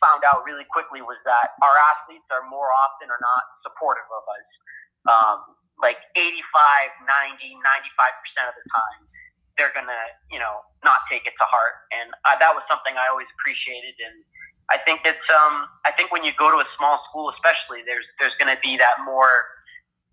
[0.00, 4.24] found out really quickly was that our athletes are more often or not supportive of
[4.24, 4.48] us.
[5.06, 5.38] Um,
[5.78, 6.34] like 85,
[7.06, 9.08] 90, 95% of the time
[9.58, 11.82] they're gonna, you know, not take it to heart.
[11.90, 13.98] And uh, that was something I always appreciated.
[13.98, 14.22] And
[14.70, 18.06] I think it's, um, I think when you go to a small school, especially, there's
[18.22, 19.50] there's gonna be that more,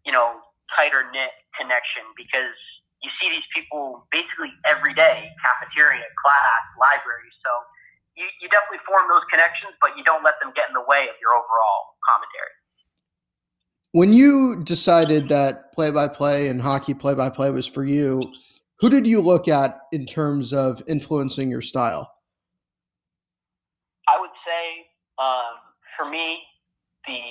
[0.03, 0.41] you know,
[0.73, 2.57] tighter knit connection because
[3.05, 7.29] you see these people basically every day, cafeteria, class, library.
[7.45, 7.51] So
[8.17, 11.05] you, you definitely form those connections, but you don't let them get in the way
[11.05, 12.55] of your overall commentary.
[13.95, 18.29] When you decided that play by play and hockey play by play was for you,
[18.81, 22.11] who did you look at in terms of influencing your style?
[24.09, 25.61] I would say, um,
[25.97, 26.39] for me,
[27.07, 27.21] the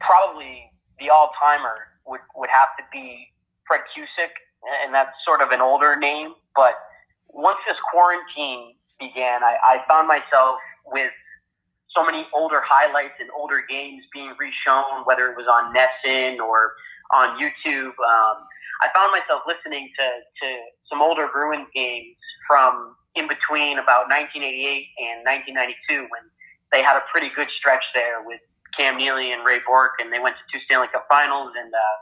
[0.00, 3.26] probably the all timer would, would have to be
[3.66, 4.30] Fred Cusick,
[4.82, 6.32] and that's sort of an older name.
[6.56, 6.76] But
[7.28, 11.10] once this quarantine began, I, I found myself with
[11.96, 16.72] so many older highlights and older games being reshown, whether it was on NESN or
[17.14, 17.94] on YouTube.
[17.98, 18.36] Um,
[18.82, 20.56] I found myself listening to, to
[20.88, 22.16] some older Bruins games
[22.48, 26.22] from in between about 1988 and 1992 when
[26.72, 28.40] they had a pretty good stretch there with
[28.78, 31.50] Cam Neely and Ray Bourque, and they went to two Stanley Cup Finals.
[31.58, 31.96] And uh,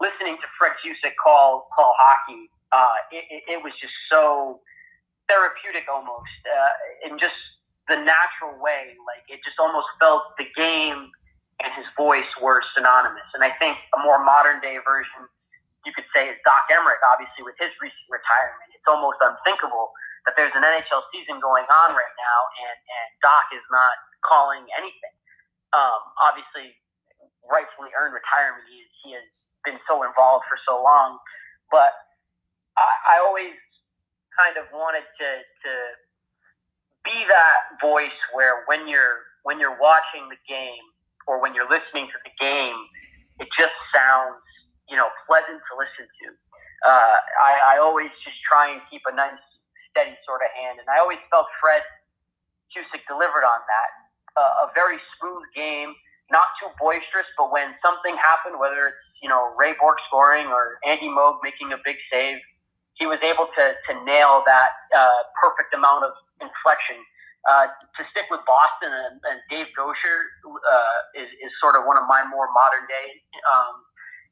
[0.00, 4.60] listening to Fred Cusick call call hockey, uh, it, it, it was just so
[5.28, 7.36] therapeutic almost, uh, in just
[7.90, 8.94] the natural way.
[9.04, 11.10] Like it just almost felt the game
[11.60, 13.26] and his voice were synonymous.
[13.36, 15.28] And I think a more modern day version
[15.84, 18.70] you could say is Doc Emrick, obviously with his recent retirement.
[18.72, 19.92] It's almost unthinkable
[20.24, 24.64] that there's an NHL season going on right now and, and Doc is not calling
[24.78, 25.16] anything.
[25.74, 26.76] Um, obviously,
[27.48, 28.64] rightfully earned retirement.
[28.68, 29.26] He, he has
[29.64, 31.18] been so involved for so long.
[31.72, 31.92] But
[32.76, 33.56] I, I always
[34.36, 35.72] kind of wanted to, to
[37.04, 40.84] be that voice where when you're when you're watching the game
[41.26, 42.76] or when you're listening to the game,
[43.40, 44.36] it just sounds
[44.90, 46.26] you know, pleasant to listen to.
[46.82, 49.38] Uh, I, I always just try and keep a nice,
[49.94, 51.82] steady sort of hand, and I always felt Fred
[52.74, 53.90] Cusick delivered on that.
[54.34, 55.94] Uh, a very smooth game,
[56.30, 60.78] not too boisterous, but when something happened, whether it's you know Ray Bourque scoring or
[60.86, 62.38] Andy Moog making a big save,
[62.94, 66.98] he was able to, to nail that uh, perfect amount of inflection.
[67.48, 71.96] Uh, to stick with Boston and, and Dave Goucher uh, is, is sort of one
[71.96, 73.08] of my more modern day
[73.48, 73.80] um,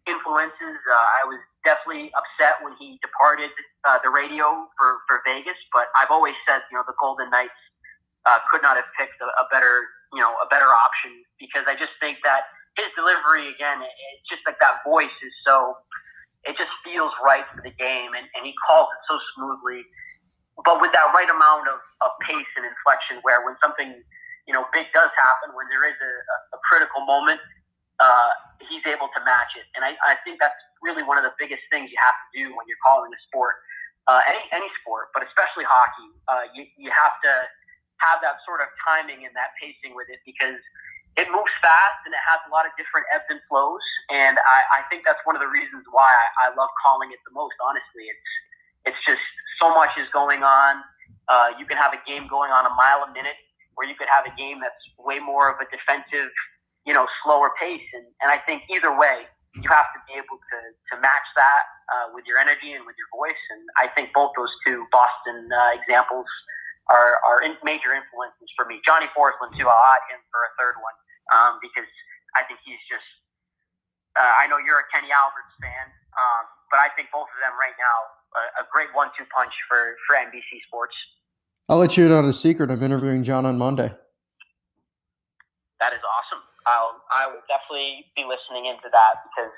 [0.05, 0.77] influences.
[0.85, 3.49] Uh, I was definitely upset when he departed
[3.89, 7.57] uh, the radio for, for Vegas, but I've always said, you know, the Golden Knights
[8.29, 11.81] uh, could not have picked a, a better, you know, a better option because I
[11.81, 12.45] just think that
[12.77, 15.81] his delivery again, it's just like that voice is so
[16.45, 19.83] it just feels right for the game, and, and he calls it so smoothly,
[20.65, 23.95] but with that right amount of, of pace and inflection, where when something
[24.47, 26.13] you know big does happen, when there is a,
[26.57, 27.39] a critical moment,
[28.01, 28.31] uh,
[28.63, 31.63] he's able to match it, and I, I think that's really one of the biggest
[31.71, 33.59] things you have to do when you're calling a sport,
[34.07, 36.11] uh, any any sport, but especially hockey.
[36.27, 37.33] Uh, you you have to
[38.03, 40.59] have that sort of timing and that pacing with it because
[41.19, 43.83] it moves fast and it has a lot of different ebbs and flows.
[44.07, 47.19] And I, I think that's one of the reasons why I, I love calling it
[47.27, 47.59] the most.
[47.59, 48.31] Honestly, it's
[48.87, 49.28] it's just
[49.61, 50.83] so much is going on.
[51.29, 53.37] Uh, you can have a game going on a mile a minute,
[53.77, 56.33] or you could have a game that's way more of a defensive,
[56.87, 57.85] you know, slower pace.
[57.93, 60.59] And, and I think either way, you have to be able to,
[60.93, 63.43] to match that uh, with your energy and with your voice.
[63.53, 66.27] And I think both those two Boston uh, examples
[66.89, 68.81] are, are in major influences for me.
[68.87, 70.97] Johnny Forslund, too, I'll add him for a third one
[71.37, 71.89] um, because
[72.37, 73.05] I think he's just.
[74.17, 76.43] Uh, I know you're a Kenny Alberts fan, um,
[76.75, 80.17] but I think both of them right now a, a great one-two punch for for
[80.17, 80.95] NBC Sports.
[81.69, 82.71] I'll let you in on a secret.
[82.71, 83.93] I'm interviewing John on Monday.
[85.81, 86.43] That is awesome.
[86.67, 89.53] I'll I will definitely be listening into that because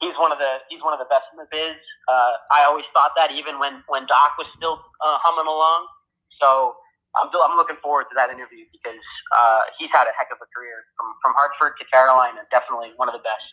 [0.00, 1.78] he's one of the he's one of the best in the biz.
[2.06, 5.86] Uh, I always thought that even when when Doc was still uh, humming along.
[6.40, 6.76] So
[7.16, 9.02] I'm, I'm looking forward to that interview because
[9.36, 12.40] uh, he's had a heck of a career from, from Hartford to Carolina.
[12.50, 13.46] Definitely one of the best.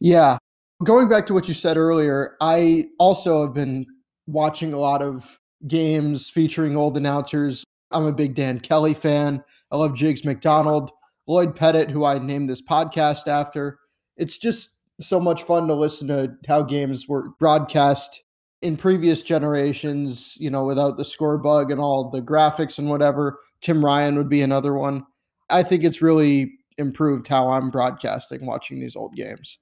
[0.00, 0.38] Yeah.
[0.84, 3.86] Going back to what you said earlier, I also have been
[4.32, 5.38] watching a lot of
[5.68, 7.64] games featuring old announcers.
[7.90, 9.42] I'm a big Dan Kelly fan.
[9.70, 10.90] I love Jiggs McDonald,
[11.26, 13.78] Lloyd Pettit, who I named this podcast after.
[14.16, 18.22] It's just so much fun to listen to how games were broadcast
[18.62, 23.40] in previous generations, you know, without the score bug and all the graphics and whatever,
[23.60, 25.06] Tim Ryan would be another one.
[25.48, 29.58] I think it's really improved how I'm broadcasting watching these old games.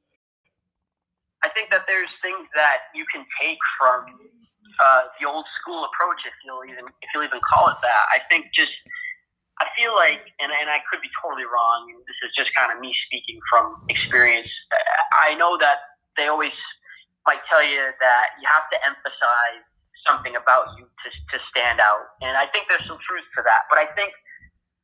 [1.44, 4.06] I think that there's things that you can take from
[4.80, 8.04] uh, the old school approach, if you'll even if you'll even call it that.
[8.14, 8.72] I think just
[9.58, 11.90] I feel like, and, and I could be totally wrong.
[12.06, 14.46] This is just kind of me speaking from experience.
[15.18, 16.54] I know that they always
[17.26, 19.66] might tell you that you have to emphasize
[20.06, 22.14] something about you to, to stand out.
[22.22, 23.66] And I think there's some truth to that.
[23.66, 24.14] But I think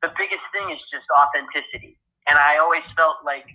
[0.02, 1.94] the biggest thing is just authenticity.
[2.26, 3.46] And I always felt like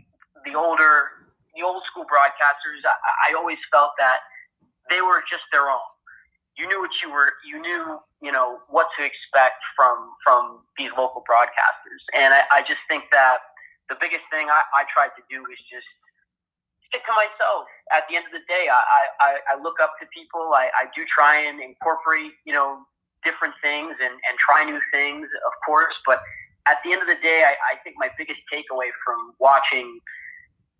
[0.47, 4.23] the older, the old school broadcasters, I, I always felt that
[4.87, 5.89] they were just their own.
[6.59, 10.91] You knew what you were, you knew, you know, what to expect from, from these
[10.99, 12.03] local broadcasters.
[12.11, 13.39] And I, I just think that
[13.87, 15.87] the biggest thing I, I tried to do is just
[16.91, 17.71] stick to myself.
[17.95, 18.75] At the end of the day, I,
[19.23, 20.51] I, I look up to people.
[20.51, 22.83] I, I do try and incorporate, you know,
[23.23, 25.95] different things and, and try new things, of course.
[26.05, 26.19] But
[26.67, 29.99] at the end of the day, I, I think my biggest takeaway from watching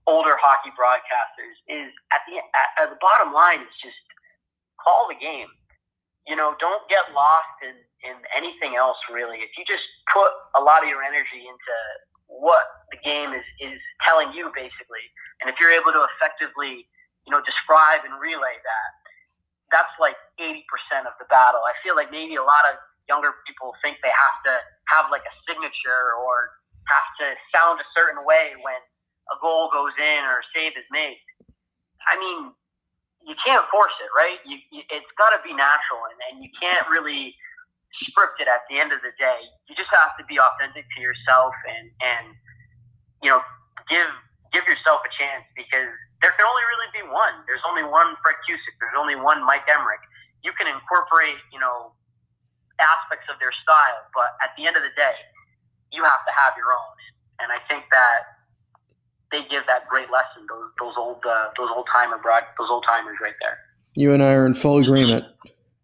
[0.07, 4.01] older hockey broadcasters is at the at, at the bottom line is just
[4.81, 5.47] call the game.
[6.29, 7.73] You know, don't get lost in,
[8.05, 9.41] in anything else really.
[9.41, 11.75] If you just put a lot of your energy into
[12.29, 15.01] what the game is, is telling you basically.
[15.41, 16.85] And if you're able to effectively,
[17.25, 18.91] you know, describe and relay that,
[19.73, 20.61] that's like 80%
[21.09, 21.61] of the battle.
[21.65, 22.77] I feel like maybe a lot of
[23.09, 24.53] younger people think they have to
[24.93, 26.53] have like a signature or
[26.89, 28.81] have to sound a certain way when
[29.33, 31.17] a goal goes in or a save is made.
[32.05, 32.53] I mean,
[33.25, 34.39] you can't force it, right?
[34.47, 37.35] You, you, it's got to be natural, and, and you can't really
[38.07, 39.41] scripted at the end of the day.
[39.67, 42.25] You just have to be authentic to yourself and and
[43.25, 43.41] you know
[43.89, 44.07] give
[44.53, 45.89] give yourself a chance because
[46.21, 47.35] there can only really be one.
[47.47, 48.75] There's only one Fred Cusick.
[48.79, 50.03] There's only one Mike Emrick.
[50.45, 51.91] You can incorporate you know
[52.79, 55.17] aspects of their style, but at the end of the day,
[55.91, 56.95] you have to have your own.
[57.43, 58.38] And I think that
[59.49, 60.45] give that great lesson.
[60.47, 62.19] Those those old uh, those old timer
[62.57, 63.57] those old timers right there.
[63.95, 65.25] You and I are in full agreement.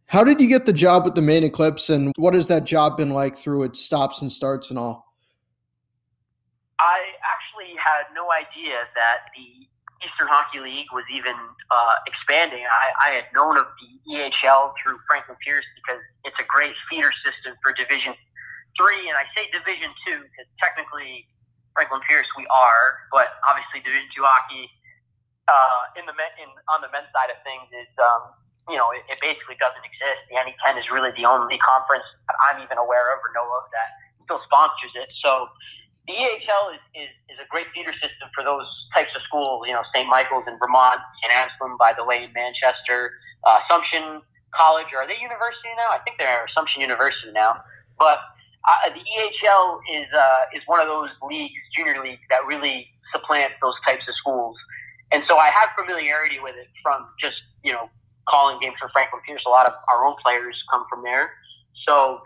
[0.08, 2.98] How did you get the job with the Maine Eclipse, and what has that job
[2.98, 5.14] been like through its stops and starts and all?
[6.80, 9.66] I actually had no idea that the
[10.06, 11.34] Eastern Hockey League was even
[11.72, 12.62] uh, expanding.
[12.62, 17.12] I, I had known of the EHL through Franklin Pierce because it's a great feeder
[17.26, 18.14] system for Division
[18.78, 21.26] Three, and I say Division Two because technically
[21.76, 24.72] Franklin Pierce we are, but obviously Division Two hockey
[25.46, 28.34] uh, in the men, in on the men's side of things is um,
[28.70, 30.26] you know, it, it basically doesn't exist.
[30.34, 33.70] The NE10 is really the only conference that I'm even aware of or know of
[33.70, 33.90] that
[34.26, 35.14] still sponsors it.
[35.22, 35.46] So
[36.10, 39.74] the EHL is, is, is a great feeder system for those types of schools, you
[39.74, 40.10] know, St.
[40.10, 41.34] Michael's in Vermont, St.
[41.34, 43.14] Anselm by the way Manchester,
[43.46, 44.22] uh, Assumption
[44.54, 45.94] College, or are they university now?
[45.94, 47.62] I think they're Assumption University now.
[47.98, 48.18] But
[48.68, 53.54] uh, the EHL is, uh, is one of those leagues, junior leagues, that really supplant
[53.62, 54.56] those types of schools.
[55.12, 57.90] And so I have familiarity with it from just, you know,
[58.28, 59.44] calling games for Franklin Pierce.
[59.46, 61.32] A lot of our own players come from there.
[61.88, 62.22] So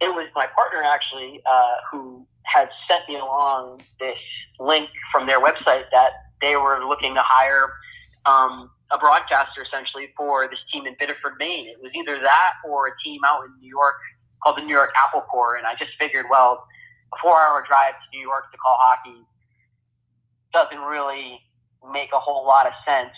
[0.00, 4.18] it was my partner actually uh, who had sent me along this
[4.58, 6.10] link from their website that
[6.40, 7.72] they were looking to hire
[8.26, 11.68] um, a broadcaster essentially for this team in Biddeford, Maine.
[11.68, 13.94] It was either that or a team out in New York
[14.42, 15.56] called the New York Apple Core.
[15.56, 16.64] And I just figured, well,
[17.12, 19.24] a four hour drive to New York to call hockey
[20.52, 21.40] doesn't really
[21.92, 23.14] make a whole lot of sense.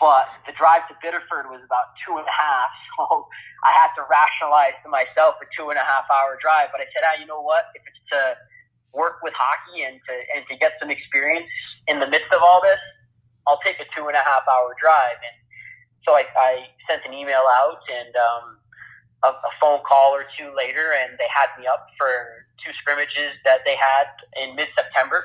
[0.00, 2.66] But the drive to Biddeford was about two and a half,
[2.98, 3.28] so
[3.62, 6.74] I had to rationalize to myself a two and a half hour drive.
[6.74, 7.70] But I said, ah, you know what?
[7.74, 8.34] If it's to
[8.92, 11.46] work with hockey and to and to get some experience
[11.86, 12.80] in the midst of all this,
[13.46, 15.18] I'll take a two and a half hour drive.
[15.22, 15.36] And
[16.02, 16.52] so I, I
[16.90, 18.44] sent an email out and um,
[19.24, 23.34] a, a phone call or two later, and they had me up for two scrimmages
[23.44, 24.06] that they had
[24.36, 25.24] in mid September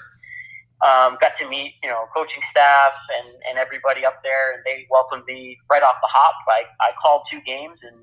[0.82, 4.88] um, got to meet you know coaching staff and, and everybody up there, and they
[4.90, 6.36] welcomed me right off the hop.
[6.48, 8.00] I, I called two games and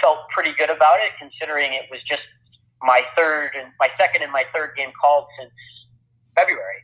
[0.00, 2.22] felt pretty good about it, considering it was just
[2.82, 5.52] my third and my second and my third game called since
[6.34, 6.82] February.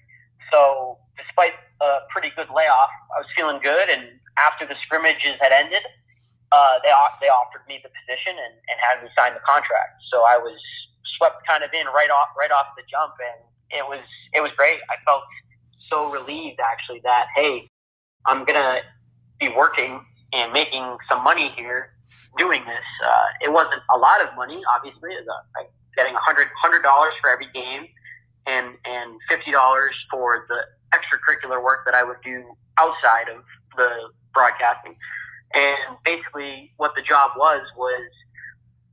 [0.52, 3.90] So despite a pretty good layoff, I was feeling good.
[3.90, 4.06] And
[4.38, 5.82] after the scrimmages had ended,
[6.52, 10.00] uh, they they offered me the position and, and had me sign the contract.
[10.12, 10.56] So I was
[11.16, 13.40] swept kind of in right off right off the jump and
[13.70, 14.78] it was it was great.
[14.90, 15.22] I felt
[15.90, 17.68] so relieved actually that hey,
[18.26, 18.80] I'm gonna
[19.40, 20.00] be working
[20.32, 21.90] and making some money here
[22.36, 22.88] doing this.
[23.04, 25.12] Uh, it wasn't a lot of money, obviously.
[25.12, 27.88] It was a, getting a hundred hundred dollars for every game,
[28.46, 30.60] and and fifty dollars for the
[30.96, 32.44] extracurricular work that I would do
[32.78, 33.42] outside of
[33.76, 33.90] the
[34.32, 34.96] broadcasting.
[35.54, 38.10] And basically, what the job was was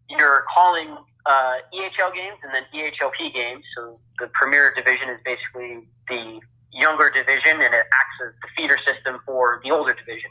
[0.10, 3.64] you're calling uh, EHL games and then EHLP games.
[3.76, 6.40] So the Premier Division is basically the
[6.72, 10.30] younger division, and it acts as the feeder system for the older division.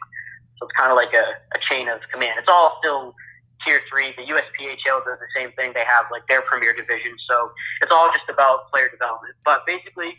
[0.59, 2.39] So it's kind of like a, a chain of command.
[2.39, 3.14] It's all still
[3.66, 4.12] tier three.
[4.16, 5.72] The USPHL does the same thing.
[5.75, 7.16] They have like their Premier Division.
[7.29, 7.51] So
[7.83, 9.35] it's all just about player development.
[9.45, 10.14] But basically,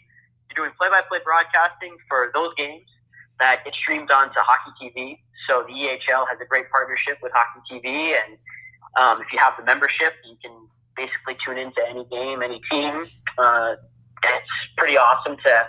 [0.49, 2.86] you're doing play-by-play broadcasting for those games
[3.39, 5.19] that get streamed onto Hockey TV.
[5.49, 8.38] So the EHL has a great partnership with Hockey TV, and
[8.97, 10.51] um, if you have the membership, you can
[10.95, 13.03] basically tune into any game, any team.
[13.38, 13.75] Uh,
[14.23, 15.67] it's pretty awesome to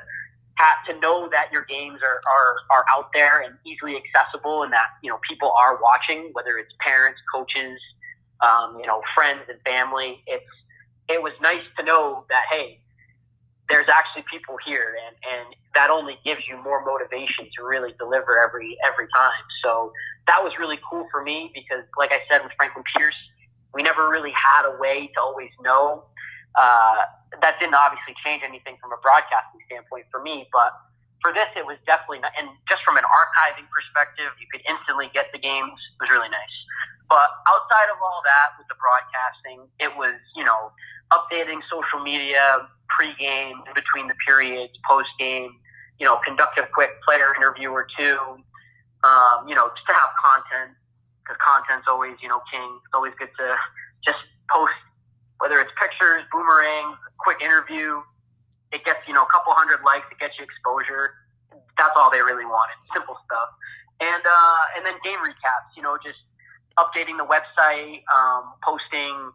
[0.57, 4.73] have to know that your games are, are, are out there and easily accessible and
[4.73, 7.79] that, you know, people are watching, whether it's parents, coaches,
[8.41, 10.23] um, you know, friends and family.
[10.27, 10.45] It's,
[11.09, 12.81] it was nice to know that, hey,
[13.69, 18.39] there's actually people here and, and that only gives you more motivation to really deliver
[18.39, 19.45] every every time.
[19.65, 19.93] So
[20.27, 23.19] that was really cool for me because like I said with Franklin Pierce,
[23.75, 26.05] we never really had a way to always know.
[26.57, 27.03] Uh,
[27.43, 30.73] that didn't obviously change anything from a broadcasting standpoint for me, but
[31.21, 35.11] for this, it was definitely, not, and just from an archiving perspective, you could instantly
[35.11, 35.75] get the games.
[35.75, 36.57] It was really nice.
[37.11, 40.71] But outside of all that, with the broadcasting, it was, you know,
[41.13, 45.51] updating social media pre-game, between the periods, post-game,
[45.99, 48.19] you know, conduct a quick player interview or two,
[49.05, 50.77] um, you know, just to have content
[51.23, 52.79] because content's always, you know, king.
[52.85, 53.57] It's always good to
[54.07, 54.75] just post,
[55.39, 58.01] whether it's pictures, boomerangs, quick interview.
[58.73, 60.07] It gets, you know, a couple hundred likes.
[60.11, 61.15] It gets you exposure.
[61.79, 62.77] That's all they really wanted.
[62.95, 63.51] Simple stuff.
[64.01, 65.75] And uh, and then game recaps.
[65.77, 66.19] You know, just
[66.79, 69.33] updating the website, um, posting,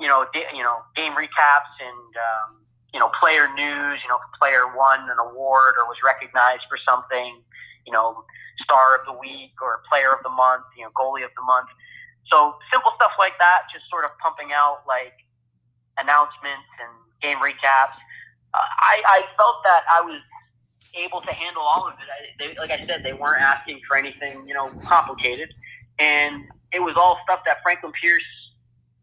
[0.00, 2.56] you know, da- you know, game recaps and um,
[2.92, 4.00] you know, player news.
[4.02, 7.42] You know, if a player won an award or was recognized for something.
[7.86, 8.24] You know,
[8.62, 11.68] star of the week or player of the month, you know, goalie of the month.
[12.30, 15.14] So simple stuff like that, just sort of pumping out like
[15.98, 16.92] announcements and
[17.22, 17.96] game recaps.
[18.54, 20.20] Uh, I, I felt that I was
[20.94, 22.06] able to handle all of it.
[22.06, 25.52] I, they, like I said, they weren't asking for anything, you know, complicated,
[25.98, 28.22] and it was all stuff that Franklin Pierce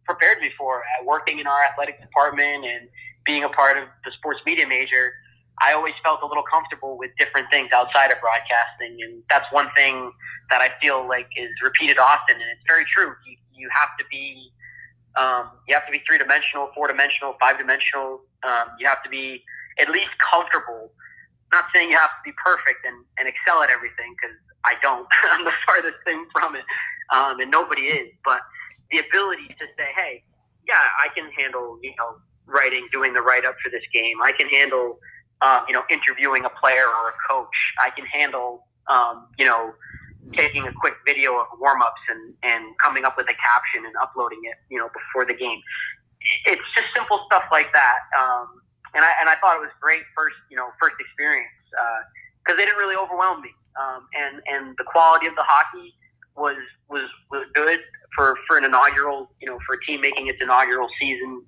[0.07, 0.79] prepared me for.
[0.79, 2.89] Uh, working in our athletic department and
[3.25, 5.13] being a part of the sports media major,
[5.59, 9.69] I always felt a little comfortable with different things outside of broadcasting, and that's one
[9.75, 10.11] thing
[10.49, 13.13] that I feel like is repeated often, and it's very true.
[13.25, 14.51] You, you have to be
[15.17, 18.21] um, you have to be three dimensional, four dimensional, five dimensional.
[18.43, 19.43] Um, you have to be
[19.79, 20.91] at least comfortable.
[21.51, 25.07] Not saying you have to be perfect and, and excel at everything, because I don't.
[25.31, 26.63] I'm the farthest thing from it,
[27.13, 28.13] um, and nobody is.
[28.23, 28.41] But
[28.91, 30.23] the ability to say, hey,
[30.67, 34.17] yeah, I can handle, you know, writing, doing the write up for this game.
[34.23, 34.99] I can handle,
[35.41, 37.55] uh, you know, interviewing a player or a coach.
[37.79, 39.73] I can handle, um, you know,
[40.33, 43.95] taking a quick video of warm ups and, and coming up with a caption and
[44.01, 45.59] uploading it, you know, before the game.
[46.45, 47.99] It's just simple stuff like that.
[48.19, 48.59] Um,
[48.95, 51.99] and I, and I thought it was great first, you know, first experience, uh,
[52.47, 53.51] they didn't really overwhelm me.
[53.75, 55.93] Um, and, and the quality of the hockey
[56.37, 56.57] was,
[56.89, 57.79] was, was good
[58.15, 61.43] for, for an inaugural, you know, for a team making its inaugural season,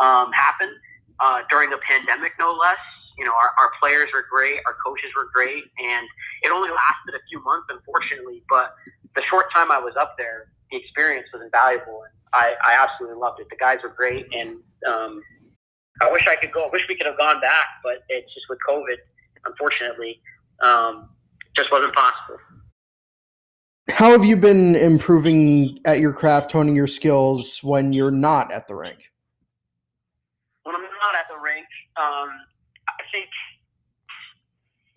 [0.00, 0.72] um, happen,
[1.20, 2.78] uh, during a pandemic, no less
[3.18, 6.06] you know, our, our players were great, our coaches were great, and
[6.42, 8.44] it only lasted a few months, unfortunately.
[8.48, 8.74] But
[9.16, 13.18] the short time I was up there, the experience was invaluable, and I, I absolutely
[13.18, 13.48] loved it.
[13.50, 15.20] The guys were great, and um,
[16.00, 16.64] I wish I could go.
[16.64, 19.02] I wish we could have gone back, but it's just with COVID,
[19.44, 20.20] unfortunately,
[20.62, 21.10] um,
[21.56, 22.38] just wasn't possible.
[23.90, 28.68] How have you been improving at your craft, honing your skills when you're not at
[28.68, 29.10] the rink?
[30.62, 31.66] When I'm not at the rink,
[31.96, 32.30] um,
[33.12, 33.28] think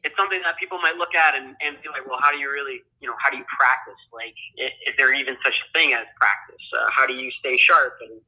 [0.03, 2.49] it's something that people might look at and, and be like, well, how do you
[2.49, 4.01] really, you know, how do you practice?
[4.11, 6.65] Like, is, is there even such a thing as practice?
[6.73, 7.93] Uh, how do you stay sharp?
[8.01, 8.19] And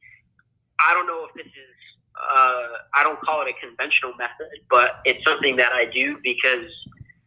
[0.85, 1.75] I don't know if this is,
[2.13, 6.69] uh, I don't call it a conventional method, but it's something that I do because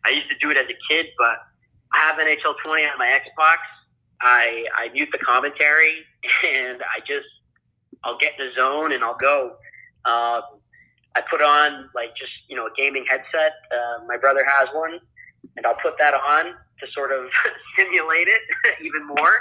[0.04, 1.42] I used to do it as a kid, but
[1.92, 3.58] I have NHL 20 on my Xbox.
[4.20, 6.04] I, I mute the commentary
[6.46, 7.26] and I just,
[8.04, 9.56] I'll get in the zone and I'll go.
[10.04, 10.42] Um,
[11.16, 13.52] I put on like just you know a gaming headset.
[13.72, 15.00] Uh, my brother has one,
[15.56, 17.28] and I'll put that on to sort of
[17.78, 18.42] simulate it
[18.84, 19.32] even more,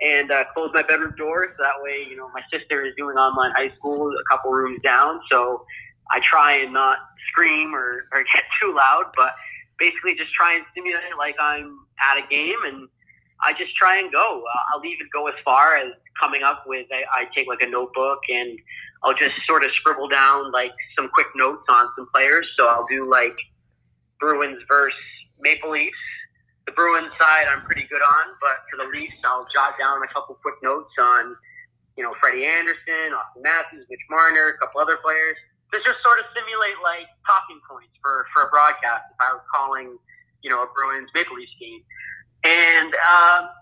[0.00, 3.16] and uh, close my bedroom door so that way you know my sister is doing
[3.16, 5.64] online high school a couple rooms down, so
[6.10, 6.98] I try and not
[7.30, 9.34] scream or, or get too loud, but
[9.78, 11.78] basically just try and simulate like I'm
[12.10, 12.88] at a game and.
[13.40, 14.42] I just try and go.
[14.42, 16.86] Uh, I'll even go as far as coming up with.
[16.90, 18.58] I, I take like a notebook and
[19.04, 22.48] I'll just sort of scribble down like some quick notes on some players.
[22.58, 23.38] So I'll do like
[24.18, 24.98] Bruins versus
[25.40, 25.98] Maple Leafs.
[26.66, 30.08] The Bruins side I'm pretty good on, but for the Leafs I'll jot down a
[30.08, 31.36] couple quick notes on,
[31.96, 35.36] you know, Freddie Andersen, Auston Matthews, Mitch Marner, a couple other players.
[35.72, 39.44] To just sort of simulate like talking points for, for a broadcast if I was
[39.52, 39.98] calling,
[40.40, 41.84] you know, a Bruins Maple Leafs game.
[42.44, 43.52] And um,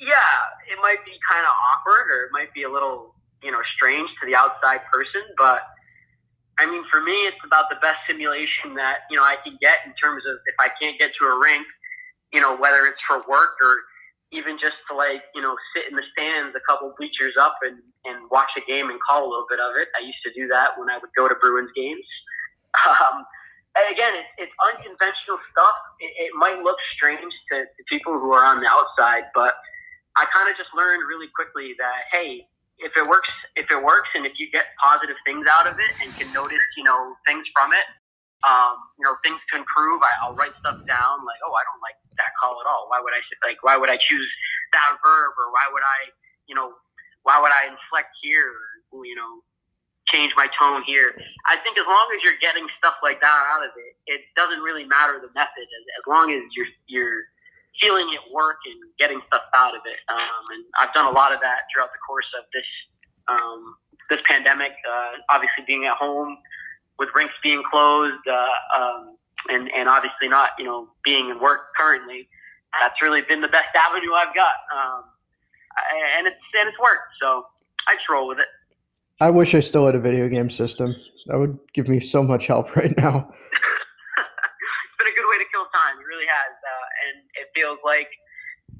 [0.00, 3.60] yeah, it might be kind of awkward or it might be a little you know
[3.76, 5.62] strange to the outside person, but
[6.58, 9.78] I mean, for me, it's about the best simulation that you know I can get
[9.86, 11.66] in terms of if I can't get to a rink,
[12.32, 13.80] you know, whether it's for work or
[14.32, 17.78] even just to like you know sit in the stands a couple bleachers up and
[18.04, 19.88] and watch a game and call a little bit of it.
[19.98, 22.06] I used to do that when I would go to Bruins games.
[22.86, 23.26] Um,
[23.78, 25.76] and again, it's, it's unconventional stuff.
[25.98, 29.54] It, it might look strange to, to people who are on the outside, but
[30.16, 32.46] I kind of just learned really quickly that hey,
[32.78, 35.92] if it works, if it works, and if you get positive things out of it
[36.02, 37.86] and can notice, you know, things from it,
[38.48, 40.00] um, you know, things to improve.
[40.00, 42.88] I, I'll write stuff down like, oh, I don't like that call at all.
[42.88, 43.60] Why would I like?
[43.62, 44.30] Why would I choose
[44.72, 45.98] that verb, or why would I,
[46.48, 46.72] you know,
[47.22, 48.52] why would I inflect here,
[48.92, 49.44] or, you know,
[50.08, 51.12] change my tone here?
[51.46, 54.60] I think as long as you're getting stuff like that out of it, it doesn't
[54.60, 55.66] really matter the method.
[55.68, 57.28] As, as long as you're you're
[57.80, 60.00] feeling it work and getting stuff out of it.
[60.08, 62.66] Um, and I've done a lot of that throughout the course of this
[63.28, 63.76] um,
[64.08, 64.72] this pandemic.
[64.88, 66.36] Uh, obviously, being at home
[67.00, 69.16] with rinks being closed, uh, um,
[69.48, 72.28] and and obviously not you know being in work currently.
[72.80, 75.02] That's really been the best avenue I've got, um,
[76.18, 77.10] and it's and it's worked.
[77.20, 77.46] So
[77.88, 78.46] I just roll with it.
[79.20, 80.94] I wish I still had a video game system.
[81.26, 83.32] That would give me so much help right now.
[85.00, 86.52] it feels like it really has.
[87.08, 88.08] And it feels like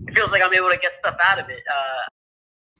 [0.06, 1.62] it feels like I'm able to get stuff out of it.
[1.68, 2.04] Uh,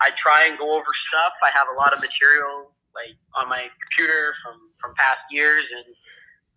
[0.01, 1.33] I try and go over stuff.
[1.43, 5.89] I have a lot of material like on my computer from from past years, and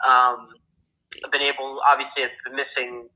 [0.08, 0.38] um,
[1.26, 1.80] I've been able.
[1.88, 3.10] Obviously, I've been missing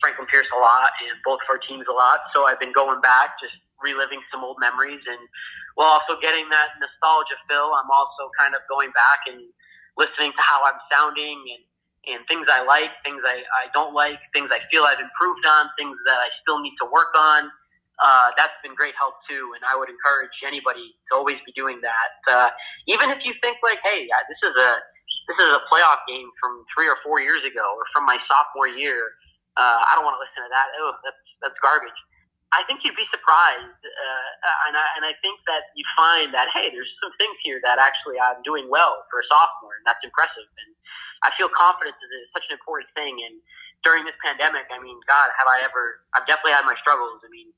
[0.00, 2.24] Franklin Pierce a lot and both of our teams a lot.
[2.34, 5.22] So I've been going back, just reliving some old memories, and
[5.76, 9.40] while also getting that nostalgia fill, I'm also kind of going back and
[9.96, 11.64] listening to how I'm sounding and
[12.08, 15.68] and things I like, things I, I don't like, things I feel I've improved on,
[15.76, 17.50] things that I still need to work on.
[18.00, 21.84] Uh, that's been great help too, and I would encourage anybody to always be doing
[21.84, 22.12] that.
[22.24, 22.48] Uh,
[22.88, 24.70] even if you think like, hey, this is a
[25.28, 28.72] this is a playoff game from three or four years ago, or from my sophomore
[28.72, 29.12] year,
[29.60, 30.66] uh, I don't want to listen to that.
[30.80, 31.96] Oh, that's that's garbage.
[32.50, 36.50] I think you'd be surprised, uh, and, I, and I think that you find that
[36.50, 40.02] hey, there's some things here that actually I'm doing well for a sophomore, and that's
[40.02, 40.48] impressive.
[40.66, 40.70] And
[41.22, 43.38] I feel confidence is such an important thing, and
[43.84, 46.02] during this pandemic, I mean, God, have I ever?
[46.12, 47.22] I've definitely had my struggles.
[47.22, 47.54] I mean,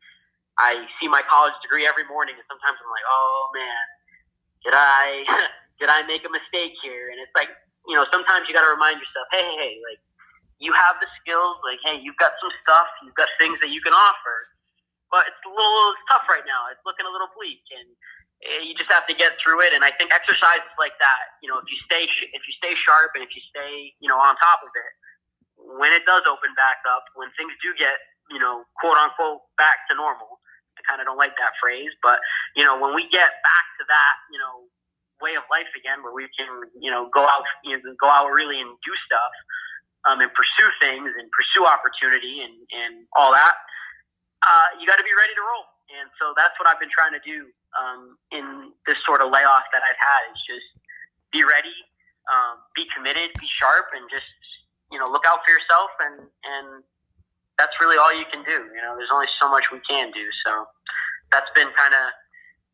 [0.58, 3.84] I see my college degree every morning, and sometimes I'm like, oh man,
[4.64, 5.24] did I
[5.80, 7.10] did I make a mistake here?
[7.10, 7.50] And it's like,
[7.88, 10.00] you know, sometimes you got to remind yourself, hey, hey, hey, like
[10.62, 11.58] you have the skills.
[11.66, 12.86] Like, hey, you've got some stuff.
[13.02, 14.36] You've got things that you can offer.
[15.10, 16.70] But it's a little it's tough right now.
[16.70, 17.88] It's looking a little bleak, and
[18.48, 19.76] eh, you just have to get through it.
[19.76, 23.12] And I think exercises like that, you know, if you stay if you stay sharp
[23.18, 24.92] and if you stay, you know, on top of it,
[25.76, 28.00] when it does open back up, when things do get,
[28.30, 30.38] you know, quote unquote back to normal.
[30.78, 32.18] I kind of don't like that phrase, but
[32.56, 34.66] you know, when we get back to that, you know,
[35.22, 36.50] way of life again, where we can,
[36.80, 39.32] you know, go out, you know, go out really and do stuff
[40.04, 43.54] um, and pursue things and pursue opportunity and, and all that,
[44.42, 45.66] uh, you got to be ready to roll.
[45.94, 47.46] And so that's what I've been trying to do
[47.78, 50.68] um, in this sort of layoff that I've had is just
[51.30, 51.74] be ready,
[52.28, 54.28] um, be committed, be sharp, and just
[54.90, 55.92] you know look out for yourself.
[56.00, 56.68] And and
[57.62, 58.58] that's really all you can do.
[58.74, 60.26] You know, there's only so much we can do.
[60.42, 60.66] So
[61.30, 62.10] that's been kind of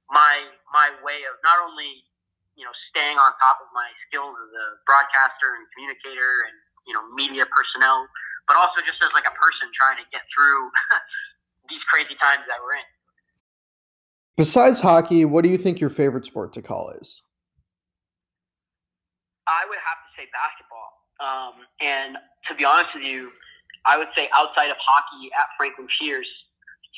[0.08, 2.08] my my way of not only
[2.56, 6.56] you know staying on top of my skills as a broadcaster and communicator and
[6.88, 8.08] you know media personnel,
[8.48, 10.72] but also just as like a person trying to get through
[11.68, 12.88] these crazy times that we're in.
[14.40, 17.20] Besides hockey, what do you think your favorite sport to call is?
[19.44, 20.88] I would have to say basketball.
[21.18, 22.16] Um, and
[22.46, 23.32] to be honest with you,
[23.88, 26.28] I would say outside of hockey at Franklin Pierce,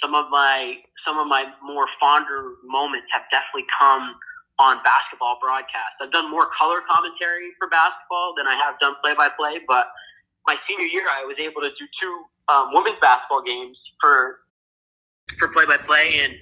[0.02, 0.76] some of my
[1.06, 4.14] some of my more fonder moments have definitely come
[4.58, 5.96] on basketball broadcast.
[6.02, 9.88] I've done more color commentary for basketball than I have done play by play, but
[10.46, 12.14] my senior year I was able to do two
[12.52, 14.40] um, women's basketball games for
[15.38, 16.34] for play by play and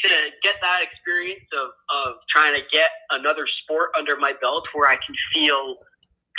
[0.00, 0.08] to
[0.42, 4.96] get that experience of, of trying to get another sport under my belt where I
[4.96, 5.76] can feel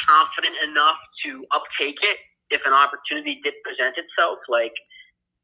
[0.08, 2.18] confident enough to uptake it
[2.50, 4.40] if an opportunity did present itself.
[4.50, 4.74] Like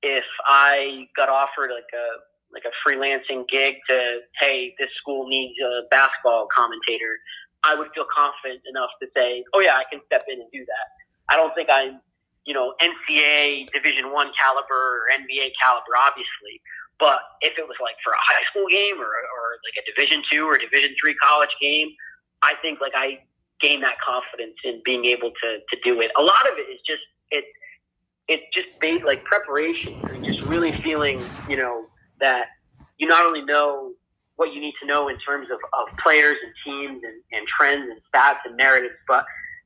[0.02, 2.08] if I got offered like a
[2.54, 7.18] like a freelancing gig to, hey, this school needs a basketball commentator,
[7.64, 10.60] I would feel confident enough to say, oh yeah, I can step in and do
[10.60, 10.88] that.
[11.34, 12.00] I don't think I'm,
[12.46, 16.62] you know, NCAA Division One caliber or NBA caliber, obviously.
[17.00, 20.22] But if it was like for a high school game or, or like a Division
[20.30, 21.90] Two or Division Three college game,
[22.44, 23.24] I think like I
[23.64, 26.12] gain that confidence in being able to to do it.
[26.20, 27.02] A lot of it is just
[27.32, 27.46] it
[28.28, 31.86] it's just made like preparation and just really feeling, you know,
[32.22, 32.46] that
[32.98, 33.94] you not only know
[34.36, 37.90] what you need to know in terms of, of players and teams and, and trends
[37.90, 39.26] and stats and narratives, but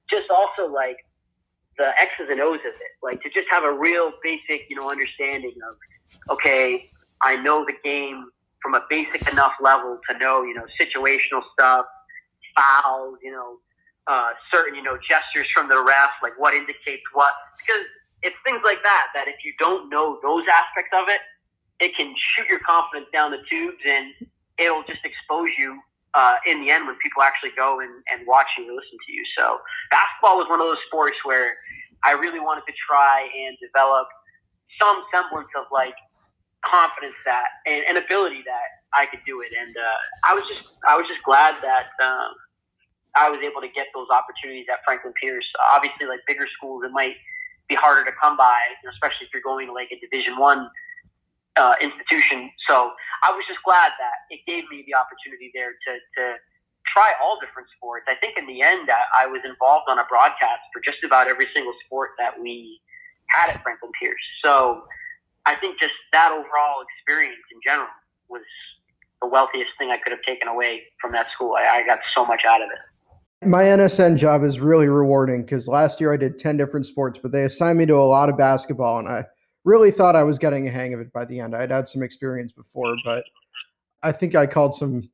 [0.10, 0.98] just also like
[1.78, 4.89] the X's and O's of it, like to just have a real basic, you know,
[4.89, 5.76] understanding of,
[6.30, 6.89] okay,
[7.22, 8.30] I know the game
[8.62, 11.86] from a basic enough level to know, you know, situational stuff,
[12.56, 13.58] fouls, you know,
[14.08, 17.84] uh, certain, you know, gestures from the ref, like what indicates what, because
[18.24, 21.22] it's things like that, that if you don't know those aspects of it,
[21.80, 24.14] it can shoot your confidence down the tubes and
[24.58, 25.80] it'll just expose you
[26.14, 29.12] uh, in the end when people actually go and, and watch you and listen to
[29.14, 29.24] you.
[29.38, 29.60] So
[29.91, 31.53] basketball was one of those sports where
[32.03, 34.08] I really wanted to try and develop
[34.82, 35.95] some semblance of like
[36.66, 39.53] confidence that and, and ability that I could do it.
[39.53, 42.34] And uh, I was just I was just glad that um,
[43.18, 45.45] I was able to get those opportunities at Franklin Pierce.
[45.74, 47.15] Obviously, like bigger schools, it might
[47.68, 50.70] be harder to come by, especially if you're going to like a Division One
[51.57, 52.49] uh, institution.
[52.70, 52.91] So
[53.24, 55.91] I was just glad that it gave me the opportunity there to,
[56.22, 56.24] to
[56.86, 58.05] try all different sports.
[58.07, 61.28] I think in the end, I, I was involved on a broadcast for just about
[61.28, 62.80] every single sport that we
[63.30, 64.22] had at Franklin Pierce.
[64.45, 64.86] So
[65.45, 67.91] I think just that overall experience in general
[68.30, 68.45] was
[69.22, 71.55] the wealthiest thing I could have taken away from that school.
[71.57, 72.80] I, I got so much out of it.
[73.44, 77.32] My NSN job is really rewarding because last year I did 10 different sports, but
[77.32, 79.26] they assigned me to a lot of basketball and I
[79.64, 81.56] really thought I was getting a hang of it by the end.
[81.56, 83.24] I'd had some experience before, but
[84.02, 85.10] I think I called some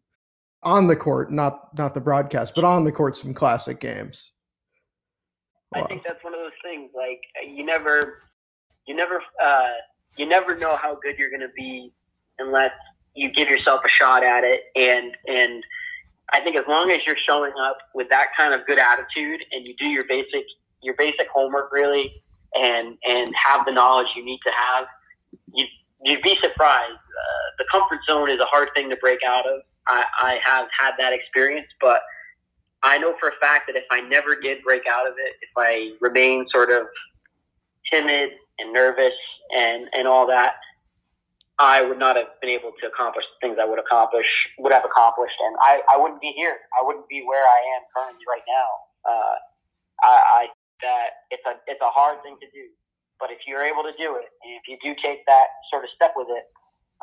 [0.62, 4.32] on the court, not not the broadcast, but on the court, some classic games.
[5.74, 6.92] I think that's one of those things.
[6.96, 8.22] Like you never,
[8.88, 9.72] you never, uh,
[10.18, 11.92] you never know how good you're going to be
[12.38, 12.72] unless
[13.16, 14.62] you give yourself a shot at it.
[14.76, 15.64] And and
[16.32, 19.66] I think as long as you're showing up with that kind of good attitude and
[19.66, 20.46] you do your basic
[20.82, 22.22] your basic homework really
[22.56, 24.86] and and have the knowledge you need to have,
[25.54, 25.66] you
[26.04, 26.92] you'd be surprised.
[26.94, 29.62] Uh, the comfort zone is a hard thing to break out of.
[29.88, 32.02] I, I have had that experience, but
[32.84, 35.50] I know for a fact that if I never did break out of it, if
[35.58, 36.84] I remained sort of
[37.92, 39.14] timid and nervous
[39.56, 40.56] and and all that,
[41.60, 44.26] I would not have been able to accomplish the things I would accomplish
[44.58, 46.58] would have accomplished, and I, I wouldn't be here.
[46.74, 48.70] I wouldn't be where I am currently right now.
[49.06, 49.36] Uh,
[50.02, 50.48] I, I
[50.82, 52.66] that it's a it's a hard thing to do.
[53.20, 56.14] But if you're able to do it, if you do take that sort of step
[56.18, 56.44] with it,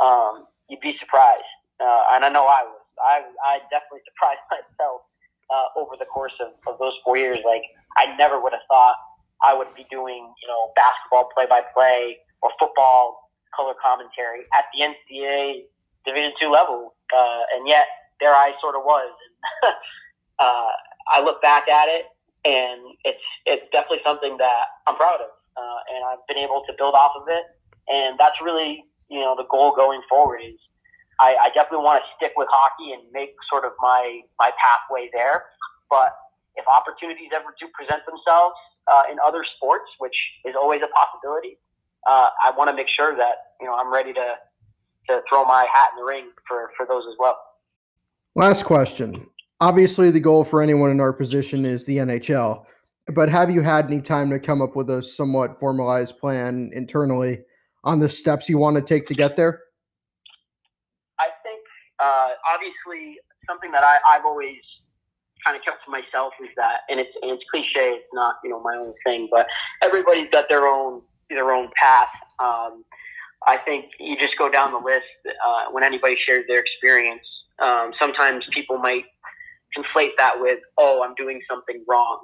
[0.03, 1.46] um, you'd be surprised.
[1.78, 2.82] Uh, and I know I was.
[3.01, 5.07] I I definitely surprised myself
[5.48, 7.38] uh, over the course of, of those four years.
[7.46, 7.62] Like
[7.96, 8.96] I never would have thought
[9.42, 14.64] I would be doing you know basketball play by play or football color commentary at
[14.74, 15.64] the NCAA
[16.07, 17.86] Division two level, uh, and yet
[18.20, 19.12] there I sort of was.
[19.62, 19.74] And,
[20.38, 20.72] uh,
[21.12, 22.07] I look back at it,
[22.44, 26.72] and it's it's definitely something that I'm proud of, uh, and I've been able to
[26.78, 27.44] build off of it,
[27.88, 30.57] and that's really you know the goal going forward is
[31.20, 35.11] I, I definitely want to stick with hockey and make sort of my my pathway
[35.12, 35.44] there,
[35.90, 36.16] but
[36.57, 38.57] if opportunities ever do present themselves
[38.90, 41.59] uh, in other sports, which is always a possibility,
[42.09, 44.34] uh, I want to make sure that you know I'm ready to
[45.09, 47.38] to throw my hat in the ring for for those as well.
[48.34, 49.26] Last question.
[49.61, 52.64] Obviously, the goal for anyone in our position is the NHL,
[53.14, 57.38] but have you had any time to come up with a somewhat formalized plan internally
[57.84, 59.61] on the steps you want to take to get there?
[61.18, 61.62] I think
[61.98, 64.57] uh, obviously something that I, I've always
[65.44, 67.90] kind of kept to myself is that, and it's and it's cliche.
[67.90, 69.46] It's not you know my own thing, but
[69.82, 71.03] everybody's got their own
[71.35, 72.09] their own path.
[72.39, 72.85] Um,
[73.47, 77.22] I think you just go down the list uh, when anybody shares their experience.
[77.61, 79.05] Um, sometimes people might
[79.76, 82.20] conflate that with, "Oh, I'm doing something wrong,"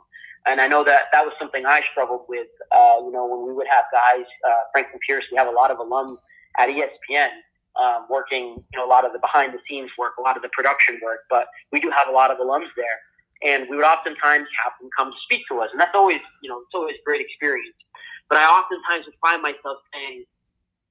[0.46, 2.48] and I know that that was something I struggled with.
[2.70, 5.70] Uh, you know, when we would have guys, uh, Franklin Pierce, we have a lot
[5.70, 6.16] of alums
[6.59, 7.28] at ESPN
[7.80, 10.42] um, working, you know, a lot of the behind the scenes work, a lot of
[10.42, 12.98] the production work, but we do have a lot of alums there.
[13.44, 15.68] And we would oftentimes have them come to speak to us.
[15.70, 17.76] And that's always, you know, it's always a great experience.
[18.28, 20.24] But I oftentimes would find myself saying,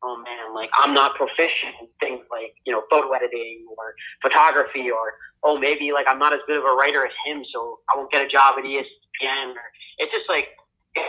[0.04, 4.90] oh man, like I'm not proficient in things like, you know, photo editing or photography
[4.92, 7.98] or, oh, maybe like I'm not as good of a writer as him, so I
[7.98, 9.52] won't get a job at ESPN.
[9.52, 9.66] Or,
[9.98, 10.50] it's just like,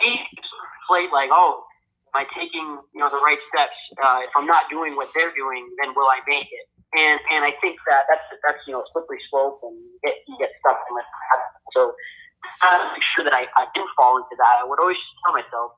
[0.03, 0.19] he
[0.89, 1.63] played like, oh,
[2.15, 3.77] am I taking, you know, the right steps?
[4.03, 6.67] Uh, if I'm not doing what they're doing, then will I make it?
[6.97, 10.15] And, and I think that that's, that's, you know, a slippery slope and you get,
[10.27, 11.07] you get stuck in that.
[11.77, 11.93] So,
[12.63, 15.77] to make sure that I, I didn't fall into that, I would always tell myself,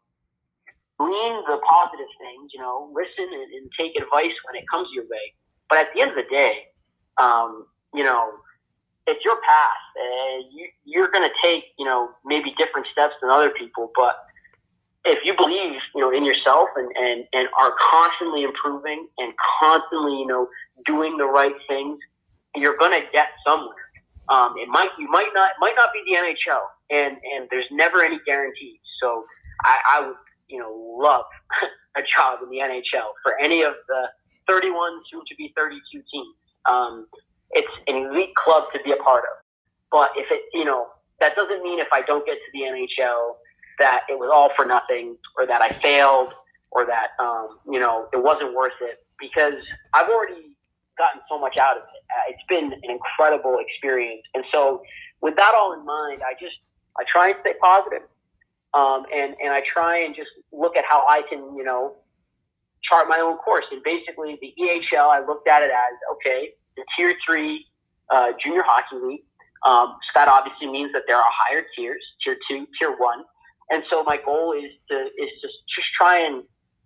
[0.99, 5.05] glean the positive things, you know, listen and, and, take advice when it comes your
[5.05, 5.33] way.
[5.69, 6.67] But at the end of the day,
[7.23, 8.33] um, you know,
[9.07, 9.85] it's your path.
[9.97, 14.17] Uh, you, you're going to take, you know, maybe different steps than other people, but
[15.05, 19.33] if you believe, you know, in yourself and, and, and are constantly improving and
[19.63, 20.49] constantly, you know,
[20.85, 21.99] doing the right things,
[22.57, 23.75] you're going to get somewhere.
[24.29, 28.03] Um, it might, you might not, might not be the NHL and, and there's never
[28.03, 28.81] any guarantees.
[29.01, 29.25] So
[29.65, 30.17] I, I would
[30.49, 31.25] you know, love
[31.97, 34.09] a job in the NHL for any of the
[34.49, 36.35] 31, soon to be 32 teams.
[36.67, 37.07] Um,
[37.53, 39.45] it's an elite club to be a part of.
[39.91, 40.87] But if it, you know,
[41.21, 43.37] that doesn't mean if I don't get to the NHL
[43.79, 46.35] that it was all for nothing or that I failed
[46.71, 49.55] or that, um, you know, it wasn't worth it because
[49.95, 50.57] I've already
[50.99, 52.03] gotten so much out of it.
[52.11, 54.23] Uh, it's been an incredible experience.
[54.35, 54.83] And so
[55.23, 56.57] with that all in mind, I just,
[56.99, 58.03] I try and stay positive.
[58.75, 61.97] Um, and, and I try and just look at how I can, you know,
[62.91, 63.65] chart my own course.
[63.71, 67.67] And basically, the EHL, I looked at it as okay, the tier three
[68.11, 69.25] uh, junior hockey league.
[69.67, 73.25] Um, so that obviously means that there are higher tiers, tier two, tier one.
[73.71, 76.43] And so my goal is to is to just try and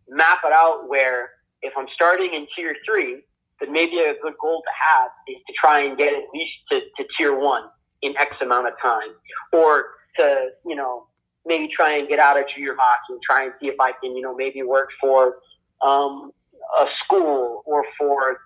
[0.08, 1.30] map it out where
[1.62, 3.22] if I'm starting in tier three,
[3.60, 6.80] then maybe a good goal to have is to try and get at least to,
[6.80, 7.64] to tier one
[8.02, 9.10] in X amount of time,
[9.52, 11.06] or to you know
[11.46, 14.16] maybe try and get out of junior hockey and try and see if I can,
[14.16, 15.36] you know, maybe work for
[15.80, 16.30] um,
[16.78, 18.40] a school or for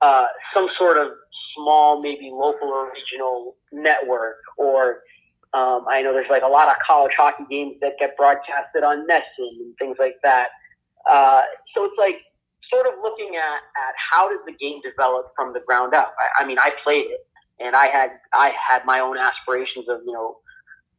[0.00, 1.08] uh, some sort of
[1.54, 4.36] small, maybe local or regional network.
[4.56, 5.02] Or
[5.54, 9.06] um, I know there's like a lot of college hockey games that get broadcasted on
[9.08, 10.48] NESN and things like that.
[11.10, 11.42] Uh,
[11.74, 12.20] so it's like
[12.72, 16.14] sort of looking at, at how does the game develop from the ground up.
[16.18, 17.26] I, I mean, I played it
[17.60, 20.36] and I had I had my own aspirations of you know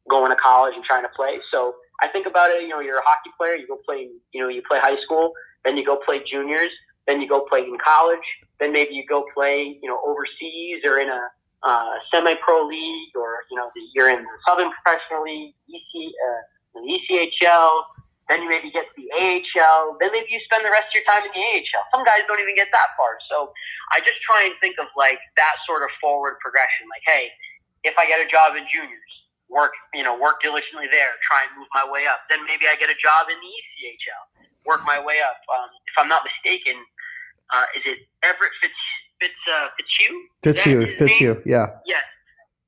[0.10, 1.40] going to college and trying to play.
[1.52, 4.42] So I think about it, you know, you're a hockey player, you go play, you
[4.42, 5.34] know, you play high school,
[5.66, 6.72] then you go play juniors,
[7.08, 8.28] then you go play in college,
[8.60, 11.22] then maybe you go play, you know, overseas or in a
[11.64, 16.42] uh, semi-pro league, or you know, you're in the Southern Professional League, EC, uh,
[16.76, 17.82] the ECHL.
[18.30, 19.96] Then you maybe get to the AHL.
[20.04, 21.84] Then maybe you spend the rest of your time in the AHL.
[21.96, 23.16] Some guys don't even get that far.
[23.32, 23.56] So
[23.96, 26.92] I just try and think of like that sort of forward progression.
[26.92, 27.32] Like, hey,
[27.88, 29.14] if I get a job in juniors,
[29.50, 32.28] work, you know, work diligently there, try and move my way up.
[32.30, 34.24] Then maybe I get a job in the ECHL,
[34.66, 35.40] work my way up.
[35.48, 36.76] Um, if I'm not mistaken,
[37.56, 38.82] uh, is it Everett Fitz,
[39.20, 40.20] Fitz, uh, Fitzhugh?
[40.44, 41.80] Fitzhugh, Fitzhugh, yeah.
[41.86, 42.04] Yes.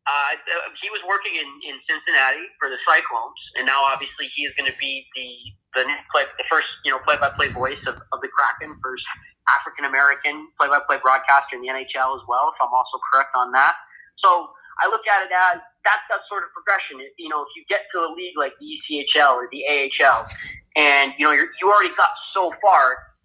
[0.10, 4.42] Uh, uh, he was working in, in Cincinnati for the Cyclones, and now obviously he
[4.42, 5.30] is going to be the
[5.78, 9.06] the play, the first you know play by play voice of, of the Kraken, first
[9.54, 12.50] African American play by play broadcaster in the NHL as well.
[12.50, 13.78] If I'm also correct on that,
[14.18, 14.50] so
[14.82, 17.02] I look at it as that's that sort of progression.
[17.18, 20.30] You know, if you get to a league like the ECHL or the AHL,
[20.78, 23.18] and you know you're, you already got so far,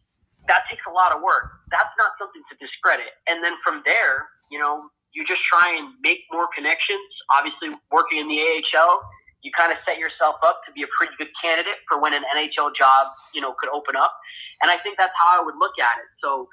[0.48, 1.60] that takes a lot of work.
[1.68, 3.12] That's not something to discredit.
[3.28, 7.04] And then from there, you know, you just try and make more connections.
[7.28, 9.04] Obviously, working in the AHL,
[9.44, 12.24] you kind of set yourself up to be a pretty good candidate for when an
[12.32, 14.16] NHL job, you know, could open up.
[14.62, 16.08] And I think that's how I would look at it.
[16.24, 16.48] So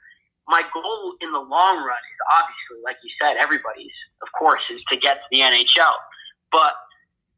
[0.47, 4.81] my goal in the long run is obviously, like you said, everybody's, of course, is
[4.89, 5.95] to get to the NHL.
[6.51, 6.73] But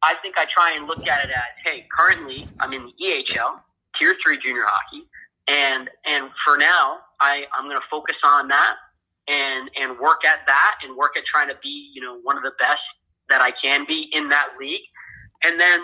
[0.01, 3.59] I think I try and look at it as, hey, currently I'm in the EHL,
[3.97, 5.07] Tier Three junior hockey,
[5.47, 8.75] and and for now, I I'm going to focus on that
[9.27, 12.43] and and work at that and work at trying to be you know one of
[12.43, 12.81] the best
[13.29, 14.83] that I can be in that league,
[15.43, 15.79] and then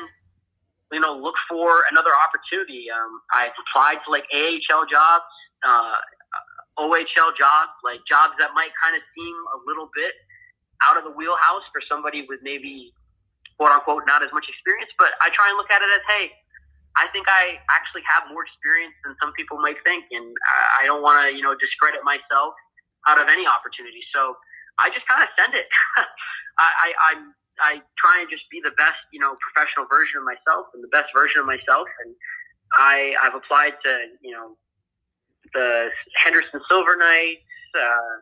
[0.92, 2.88] you know look for another opportunity.
[2.92, 5.24] Um, I've applied to like AHL jobs,
[5.66, 5.96] uh,
[6.80, 10.16] OHL jobs, like jobs that might kind of seem a little bit
[10.82, 12.96] out of the wheelhouse for somebody with maybe
[13.60, 14.90] quote unquote not as much experience.
[14.98, 16.32] But I try and look at it as hey.
[16.98, 20.26] I think I actually have more experience than some people might think, and
[20.82, 22.58] I don't want to, you know, discredit myself
[23.08, 24.02] out of any opportunity.
[24.14, 24.36] So
[24.80, 25.70] I just kind of send it.
[26.58, 27.14] I, I, I,
[27.62, 27.72] I
[28.02, 31.14] try and just be the best, you know, professional version of myself and the best
[31.16, 31.88] version of myself.
[32.04, 32.12] And
[32.74, 33.92] I, I've applied to,
[34.24, 34.58] you know,
[35.54, 35.90] the
[36.24, 37.42] Henderson Silver Knights,
[37.76, 38.14] uh,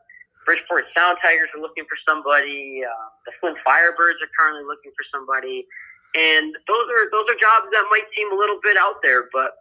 [0.46, 2.82] Bridgeport Sound Tigers are looking for somebody.
[2.84, 5.68] Uh, the Flint Firebirds are currently looking for somebody,
[6.16, 9.52] and those are those are jobs that might seem a little bit out there, but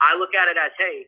[0.00, 1.06] I look at it as, hey,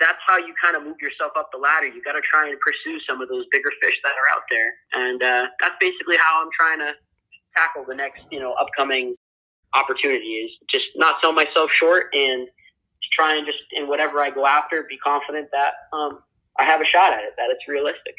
[0.00, 1.86] that's how you kind of move yourself up the ladder.
[1.86, 4.72] You got to try and pursue some of those bigger fish that are out there,
[4.94, 6.94] and uh, that's basically how I'm trying to
[7.56, 9.14] tackle the next, you know, upcoming
[9.74, 10.48] opportunity.
[10.48, 12.48] Is just not sell myself short and
[13.10, 16.20] try and just in whatever I go after, be confident that um,
[16.58, 18.14] I have a shot at it, that it's realistic.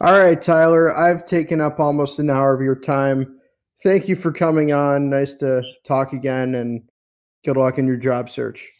[0.00, 3.38] All right, Tyler, I've taken up almost an hour of your time.
[3.82, 5.08] Thank you for coming on.
[5.08, 6.82] Nice to talk again, and
[7.44, 8.70] good luck in your job search.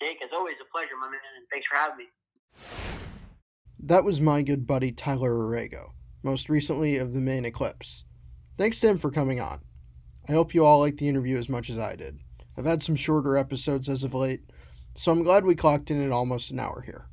[0.00, 2.04] Jake, as always, a pleasure, my man, and thanks for having me.
[3.82, 5.90] That was my good buddy Tyler Aragao,
[6.22, 8.04] most recently of the Maine Eclipse.
[8.56, 9.60] Thanks to him for coming on.
[10.28, 12.18] I hope you all liked the interview as much as I did.
[12.60, 14.42] I've had some shorter episodes as of late,
[14.94, 17.08] so I'm glad we clocked in at almost an hour here.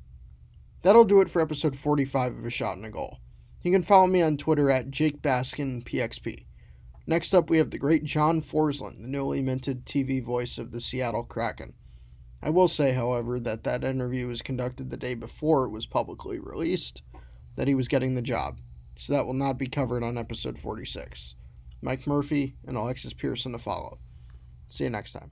[0.84, 3.20] That'll do it for episode 45 of A Shot and a Goal.
[3.62, 6.48] You can follow me on Twitter at Jake Baskin PXP.
[7.06, 10.82] Next up, we have the great John Forslund, the newly minted TV voice of the
[10.82, 11.76] Seattle Kraken.
[12.44, 16.40] I will say, however, that that interview was conducted the day before it was publicly
[16.42, 17.04] released
[17.56, 18.60] that he was getting the job,
[18.98, 21.36] so that will not be covered on episode 46.
[21.82, 24.00] Mike Murphy and Alexis Pearson to follow.
[24.68, 25.32] See you next time.